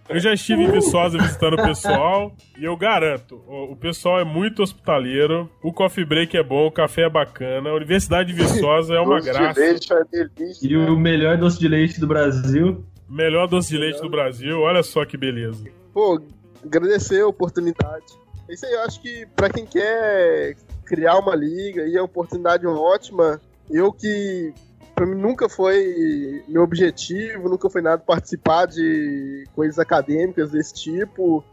[0.08, 4.62] eu já estive em Viçosa visitando o pessoal e eu garanto, o, pessoal é muito
[4.62, 9.00] hospitaleiro, o coffee break é bom, o café é bacana, a Universidade de Viçosa é
[9.00, 9.60] uma doce graça.
[9.60, 10.68] De leite é delícia.
[10.68, 12.84] E o melhor doce de leite do Brasil.
[13.08, 15.64] Melhor doce de leite do Brasil, olha só que beleza.
[15.92, 16.20] Pô,
[16.64, 18.20] agradecer a oportunidade.
[18.48, 20.56] Isso aí, eu acho que para quem quer
[20.90, 23.40] criar uma liga, e é uma oportunidade ótima.
[23.70, 24.52] Eu que
[24.92, 31.44] para mim nunca foi meu objetivo, nunca foi nada participar de coisas acadêmicas desse tipo.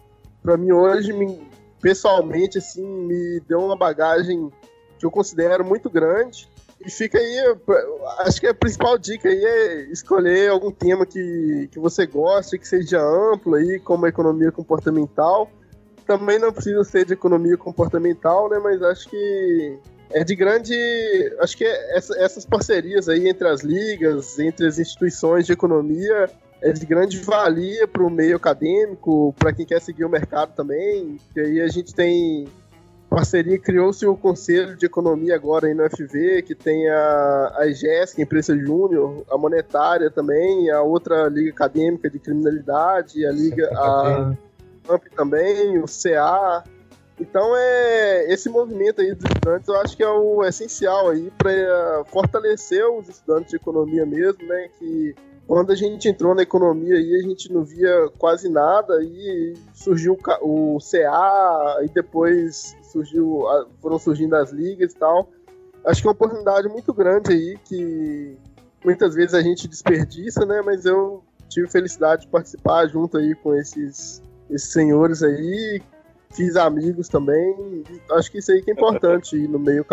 [0.41, 1.47] Para mim hoje, me,
[1.79, 4.51] pessoalmente, assim, me deu uma bagagem
[4.97, 6.49] que eu considero muito grande.
[6.83, 7.37] E fica aí,
[8.19, 12.67] acho que a principal dica aí é escolher algum tema que, que você goste, que
[12.67, 15.49] seja amplo aí, como a economia comportamental.
[16.07, 18.59] Também não precisa ser de economia comportamental, né?
[18.63, 19.77] Mas acho que
[20.09, 20.73] é de grande.
[21.39, 26.29] Acho que essa, essas parcerias aí entre as ligas, entre as instituições de economia,
[26.61, 31.17] é de grande valia para o meio acadêmico, para quem quer seguir o mercado também.
[31.33, 32.47] Que aí a gente tem
[33.09, 38.13] parceria, criou-se o Conselho de Economia agora aí no FV, que tem a, a IGES,
[38.13, 43.31] que é a empresa júnior, a monetária também, a outra liga acadêmica de criminalidade, a
[43.31, 44.33] liga, a
[44.89, 46.63] AMP também, o CA,
[47.19, 52.03] Então é esse movimento aí dos estudantes, eu acho que é o essencial aí para
[52.05, 54.69] fortalecer os estudantes de economia mesmo, né?
[54.77, 55.15] Que
[55.47, 60.17] quando a gente entrou na economia aí, a gente não via quase nada e surgiu
[60.41, 63.43] o CA e depois surgiu,
[63.81, 65.29] foram surgindo as ligas e tal.
[65.85, 68.37] Acho que é uma oportunidade muito grande aí que
[68.83, 70.61] muitas vezes a gente desperdiça, né?
[70.63, 75.81] Mas eu tive felicidade de participar junto aí com esses, esses senhores aí.
[76.31, 77.83] Fiz amigos também.
[78.11, 79.85] Acho que isso aí que é importante ir no meio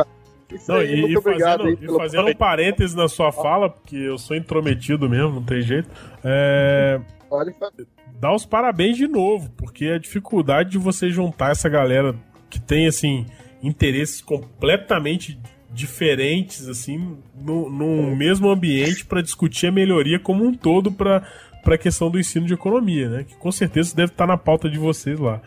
[0.69, 3.97] não, aí, e, muito e obrigado fazendo, e fazendo um parênteses na sua fala, porque
[3.97, 5.89] eu sou intrometido mesmo, não tem jeito.
[6.23, 7.01] É...
[7.29, 7.87] Pode fazer.
[8.21, 12.15] Dá os parabéns de novo, porque a dificuldade de você juntar essa galera
[12.49, 13.27] que tem, assim,
[13.63, 15.39] interesses completamente
[15.73, 21.27] diferentes, assim, no, num mesmo ambiente para discutir a melhoria como um todo para
[21.73, 23.25] a questão do ensino de economia, né?
[23.25, 25.41] Que com certeza deve estar na pauta de vocês lá.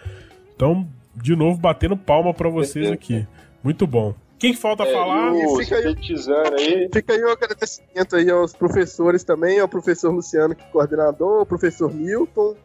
[0.56, 3.28] Então, de novo, batendo palma para vocês aqui.
[3.64, 4.16] Muito bom.
[4.40, 5.36] Quem que falta é, falar?
[5.36, 6.90] E fica, aí, aí.
[6.94, 11.46] fica aí o agradecimento aí aos professores também, ao professor Luciano, que é coordenador, ao
[11.46, 12.56] professor Milton,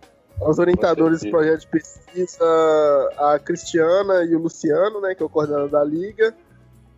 [0.40, 2.44] aos orientadores do projeto de pesquisa,
[3.16, 6.34] a Cristiana e o Luciano, né, que é o coordenador da Liga,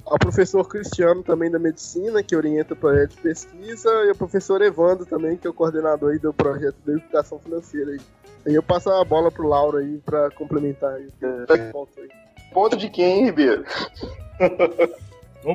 [0.07, 4.61] ao professor Cristiano também da Medicina, que orienta o projeto de pesquisa, e ao professor
[4.63, 8.01] Evandro também, que é o coordenador aí do projeto de educação financeira aí.
[8.47, 11.09] Aí eu passo a bola pro Lauro aí para complementar aí.
[11.23, 11.73] É.
[12.53, 13.65] Ponto de quem, Ribeiro?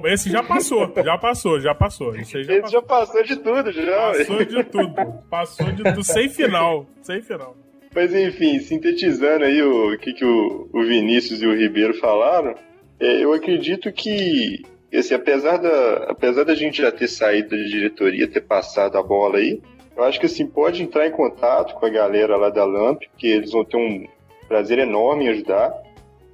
[0.06, 2.16] Esse já passou, já passou, já passou.
[2.16, 2.82] Esse, já, Esse passou.
[2.82, 3.24] já, passou.
[3.24, 4.12] de tudo, já.
[4.12, 4.94] Passou de tudo.
[5.30, 6.86] Passou de tudo, sem final.
[7.02, 7.56] Sem final.
[7.94, 12.54] Mas enfim, sintetizando aí o que, que o, o Vinícius e o Ribeiro falaram,
[13.00, 18.28] é, eu acredito que, assim, apesar da, apesar da gente já ter saído da diretoria,
[18.28, 19.62] ter passado a bola aí,
[19.96, 23.28] eu acho que assim, pode entrar em contato com a galera lá da LAMP, que
[23.28, 24.08] eles vão ter um
[24.48, 25.74] prazer enorme em ajudar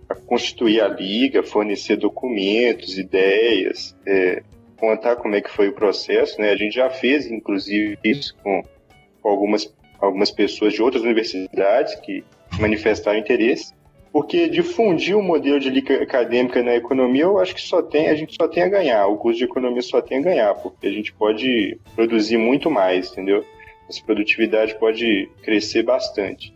[0.07, 4.43] a constituir a liga, fornecer documentos, ideias, é,
[4.77, 6.51] contar como é que foi o processo, né?
[6.51, 8.63] A gente já fez, inclusive, isso com,
[9.23, 12.23] algumas, algumas pessoas de outras universidades que
[12.59, 13.73] manifestaram interesse,
[14.15, 18.15] porque difundir o modelo de liga acadêmica na economia, eu acho que só tem, a
[18.15, 20.89] gente só tem a ganhar, o curso de economia só tem a ganhar, porque a
[20.89, 23.43] gente pode produzir muito mais, entendeu?
[23.89, 26.53] Essa produtividade pode crescer bastante.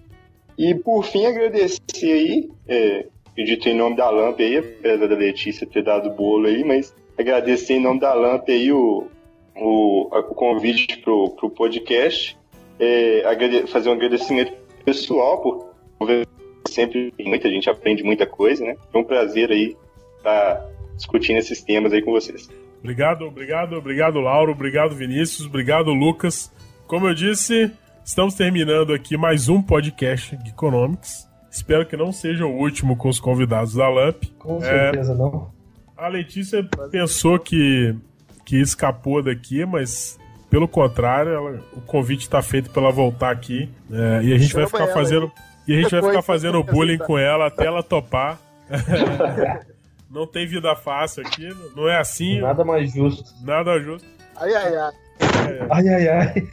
[0.57, 5.67] E por fim, agradecer aí é, acredito em nome da LAMP aí, apesar da Letícia
[5.67, 9.07] ter dado o bolo aí, mas agradecer em nome da LAMP aí o,
[9.57, 12.37] o, o convite pro, pro podcast,
[12.79, 13.21] é,
[13.67, 14.53] fazer um agradecimento
[14.85, 15.69] pessoal por
[16.69, 18.75] sempre muita gente aprende muita coisa, né?
[18.91, 19.75] Foi um prazer aí
[20.17, 20.65] estar
[20.95, 22.49] discutindo esses temas aí com vocês.
[22.79, 26.51] Obrigado, obrigado, obrigado, Lauro, obrigado, Vinícius, obrigado, Lucas.
[26.87, 27.71] Como eu disse,
[28.03, 31.27] estamos terminando aqui mais um podcast de Economics.
[31.51, 34.25] Espero que não seja o último com os convidados da LAMP.
[34.37, 35.51] Com certeza é, não.
[35.97, 37.93] A Letícia pensou que,
[38.45, 40.17] que escapou daqui, mas
[40.49, 43.69] pelo contrário, ela, o convite está feito para ela voltar aqui.
[43.91, 45.31] É, e a gente Chama vai ficar fazendo.
[45.69, 48.39] E a gente vai ficar fazendo bullying com ela até ela topar.
[50.09, 52.41] não tem vida fácil aqui, não é assim.
[52.41, 53.31] Nada mais justo.
[53.43, 54.07] Nada justo.
[54.35, 54.93] Ai, ai, ai.
[55.69, 56.47] Ai, ai, ai.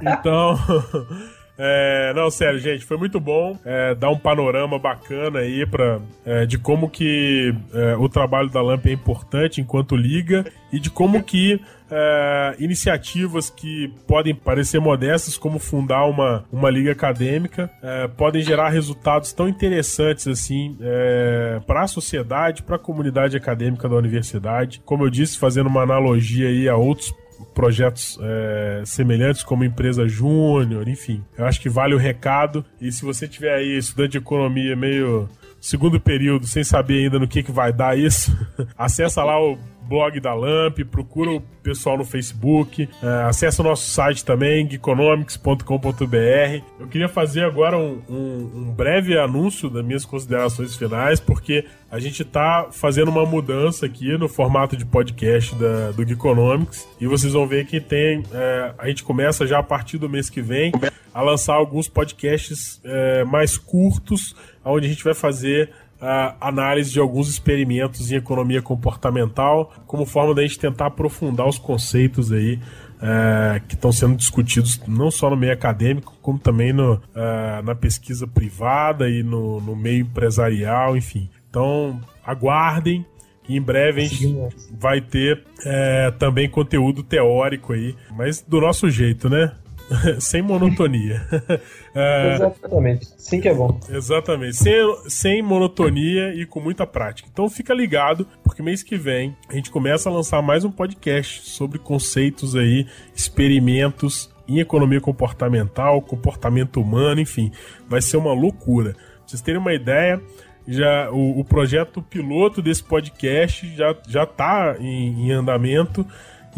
[0.00, 0.56] Então.
[1.58, 6.46] É, não, sério, gente, foi muito bom é, dar um panorama bacana aí pra, é,
[6.46, 11.20] de como que é, o trabalho da LAMP é importante enquanto liga e de como
[11.22, 18.42] que é, iniciativas que podem parecer modestas, como fundar uma, uma liga acadêmica, é, podem
[18.42, 24.80] gerar resultados tão interessantes assim é, para a sociedade, para a comunidade acadêmica da universidade.
[24.84, 27.12] Como eu disse, fazendo uma analogia aí a outros
[27.54, 31.22] projetos é, semelhantes como empresa júnior, enfim.
[31.36, 32.64] Eu acho que vale o recado.
[32.80, 35.28] E se você tiver aí estudante de economia meio
[35.60, 38.36] segundo período sem saber ainda no que, que vai dar isso,
[38.78, 39.58] acessa lá o
[39.88, 46.62] blog da Lamp, procura o pessoal no Facebook, é, acessa o nosso site também, geekonomics.com.br.
[46.78, 51.98] Eu queria fazer agora um, um, um, breve anúncio das minhas considerações finais, porque a
[51.98, 57.32] gente está fazendo uma mudança aqui no formato de podcast da, do Geekonomics, e vocês
[57.32, 58.22] vão ver que tem.
[58.32, 60.72] É, a gente começa já a partir do mês que vem
[61.14, 65.70] a lançar alguns podcasts é, mais curtos, onde a gente vai fazer
[66.00, 71.58] uh, análise de alguns experimentos em economia comportamental, como forma da gente tentar aprofundar os
[71.58, 72.58] conceitos aí
[72.98, 77.74] uh, que estão sendo discutidos não só no meio acadêmico, como também no, uh, na
[77.74, 81.28] pesquisa privada e no, no meio empresarial, enfim.
[81.48, 83.04] Então, aguardem.
[83.48, 84.36] E em breve a gente
[84.78, 89.54] vai ter é, também conteúdo teórico aí, mas do nosso jeito, né?
[90.20, 91.26] sem monotonia.
[91.94, 93.08] é, exatamente.
[93.16, 93.78] Sim que é bom.
[93.88, 94.56] Exatamente.
[94.56, 97.28] Sem, sem monotonia e com muita prática.
[97.32, 101.48] Então fica ligado, porque mês que vem a gente começa a lançar mais um podcast
[101.50, 107.52] sobre conceitos aí, experimentos em economia comportamental, comportamento humano, enfim.
[107.86, 108.92] Vai ser uma loucura.
[108.92, 110.20] Pra vocês terem uma ideia,
[110.66, 116.06] já o, o projeto piloto desse podcast já, já tá em, em andamento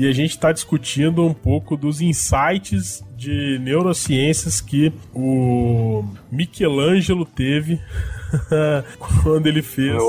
[0.00, 7.78] e a gente está discutindo um pouco dos insights de neurociências que o Michelangelo teve
[9.22, 10.02] quando ele fez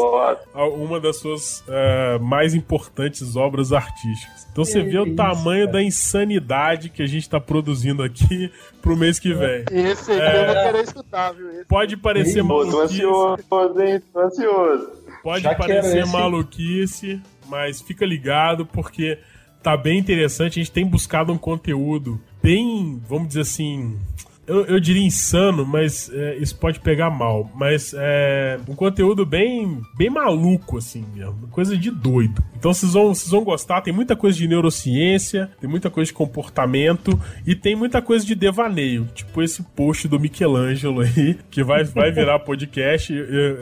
[0.56, 4.48] uma das suas uh, mais importantes obras artísticas.
[4.50, 8.50] Então você vê o tamanho da insanidade que a gente está produzindo aqui
[8.82, 9.66] pro mês que vem.
[9.70, 11.52] Esse aqui é, eu vou querer escutar, viu?
[11.52, 13.02] Esse pode parecer maluquice.
[13.02, 14.02] Tô ansioso, hein?
[14.14, 14.90] Tô ansioso.
[15.22, 19.20] Pode Já parecer maluquice, mas fica ligado porque
[19.62, 20.60] tá bem interessante.
[20.60, 23.98] A gente tem buscado um conteúdo bem, vamos dizer assim,
[24.52, 27.50] eu, eu diria insano, mas é, isso pode pegar mal.
[27.56, 31.48] Mas é um conteúdo bem, bem maluco, assim mesmo.
[31.50, 32.44] Coisa de doido.
[32.58, 33.82] Então vocês vão, vocês vão gostar.
[33.82, 38.36] Tem muita coisa de neurociência, tem muita coisa de comportamento e tem muita coisa de
[38.36, 39.08] devaneio.
[39.14, 43.14] Tipo esse post do Michelangelo aí, que vai, vai virar podcast.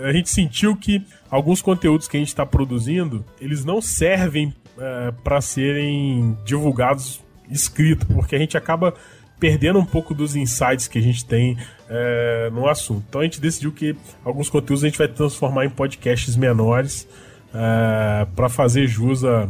[0.04, 5.12] A gente sentiu que alguns conteúdos que a gente está produzindo, eles não servem é,
[5.24, 8.94] para serem divulgados escrito, porque a gente acaba
[9.40, 11.58] perdendo um pouco dos insights que a gente tem
[11.90, 13.06] é, no assunto.
[13.08, 17.08] Então a gente decidiu que alguns conteúdos a gente vai transformar em podcasts menores
[17.54, 19.50] é, para fazer jus à,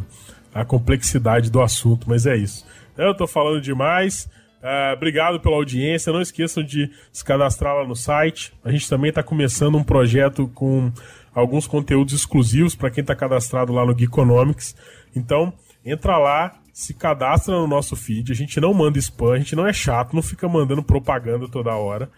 [0.53, 2.65] à, complexidade do assunto, mas é isso.
[2.97, 4.29] Eu estou falando demais.
[4.61, 6.13] É, obrigado pela audiência.
[6.13, 8.53] Não esqueçam de se cadastrar lá no site.
[8.63, 10.91] A gente também está começando um projeto com
[11.33, 14.75] alguns conteúdos exclusivos para quem está cadastrado lá no Geekonomics.
[15.15, 15.53] Então,
[15.85, 18.31] entra lá, se cadastra no nosso feed.
[18.31, 21.75] A gente não manda spam, a gente não é chato, não fica mandando propaganda toda
[21.75, 22.09] hora.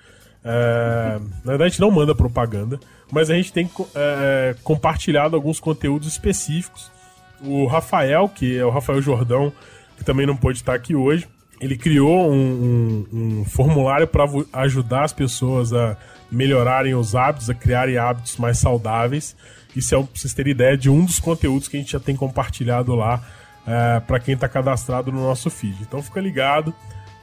[0.43, 2.79] É, na verdade, a gente não manda propaganda,
[3.11, 6.91] mas a gente tem é, compartilhado alguns conteúdos específicos.
[7.43, 9.51] O Rafael, que é o Rafael Jordão,
[9.97, 11.27] que também não pôde estar aqui hoje,
[11.59, 15.95] ele criou um, um, um formulário para ajudar as pessoas a
[16.31, 19.35] melhorarem os hábitos, a criarem hábitos mais saudáveis.
[19.75, 22.15] Isso é pra vocês terem ideia de um dos conteúdos que a gente já tem
[22.15, 23.23] compartilhado lá
[23.65, 25.77] é, para quem está cadastrado no nosso feed.
[25.81, 26.73] Então fica ligado,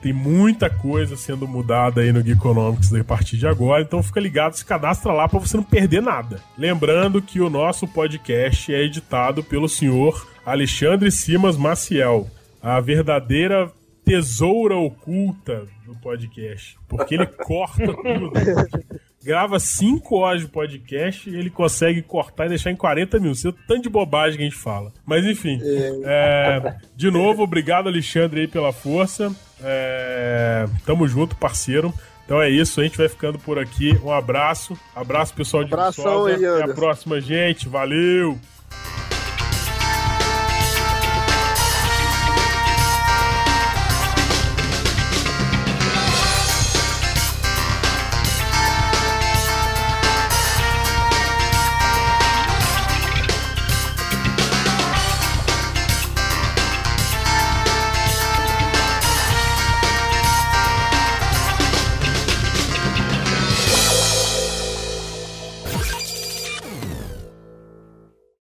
[0.00, 4.54] tem muita coisa sendo mudada aí no Geekonomics a partir de agora, então fica ligado,
[4.54, 6.40] se cadastra lá para você não perder nada.
[6.56, 12.28] Lembrando que o nosso podcast é editado pelo senhor Alexandre Simas Maciel,
[12.62, 13.70] a verdadeira
[14.04, 18.32] tesoura oculta do podcast, porque ele corta tudo
[19.22, 23.44] grava 5 horas de podcast e ele consegue cortar e deixar em 40 minutos.
[23.44, 24.92] É tanto de bobagem que a gente fala.
[25.04, 25.60] Mas enfim.
[25.62, 26.00] É.
[26.04, 29.34] É, de novo, obrigado, Alexandre, aí, pela força.
[29.62, 31.92] É, tamo junto, parceiro.
[32.24, 33.98] Então é isso, a gente vai ficando por aqui.
[34.04, 34.78] Um abraço.
[34.94, 36.56] Abraço, pessoal de Abração Viçosa.
[36.56, 37.68] Até a próxima, gente.
[37.68, 38.38] Valeu!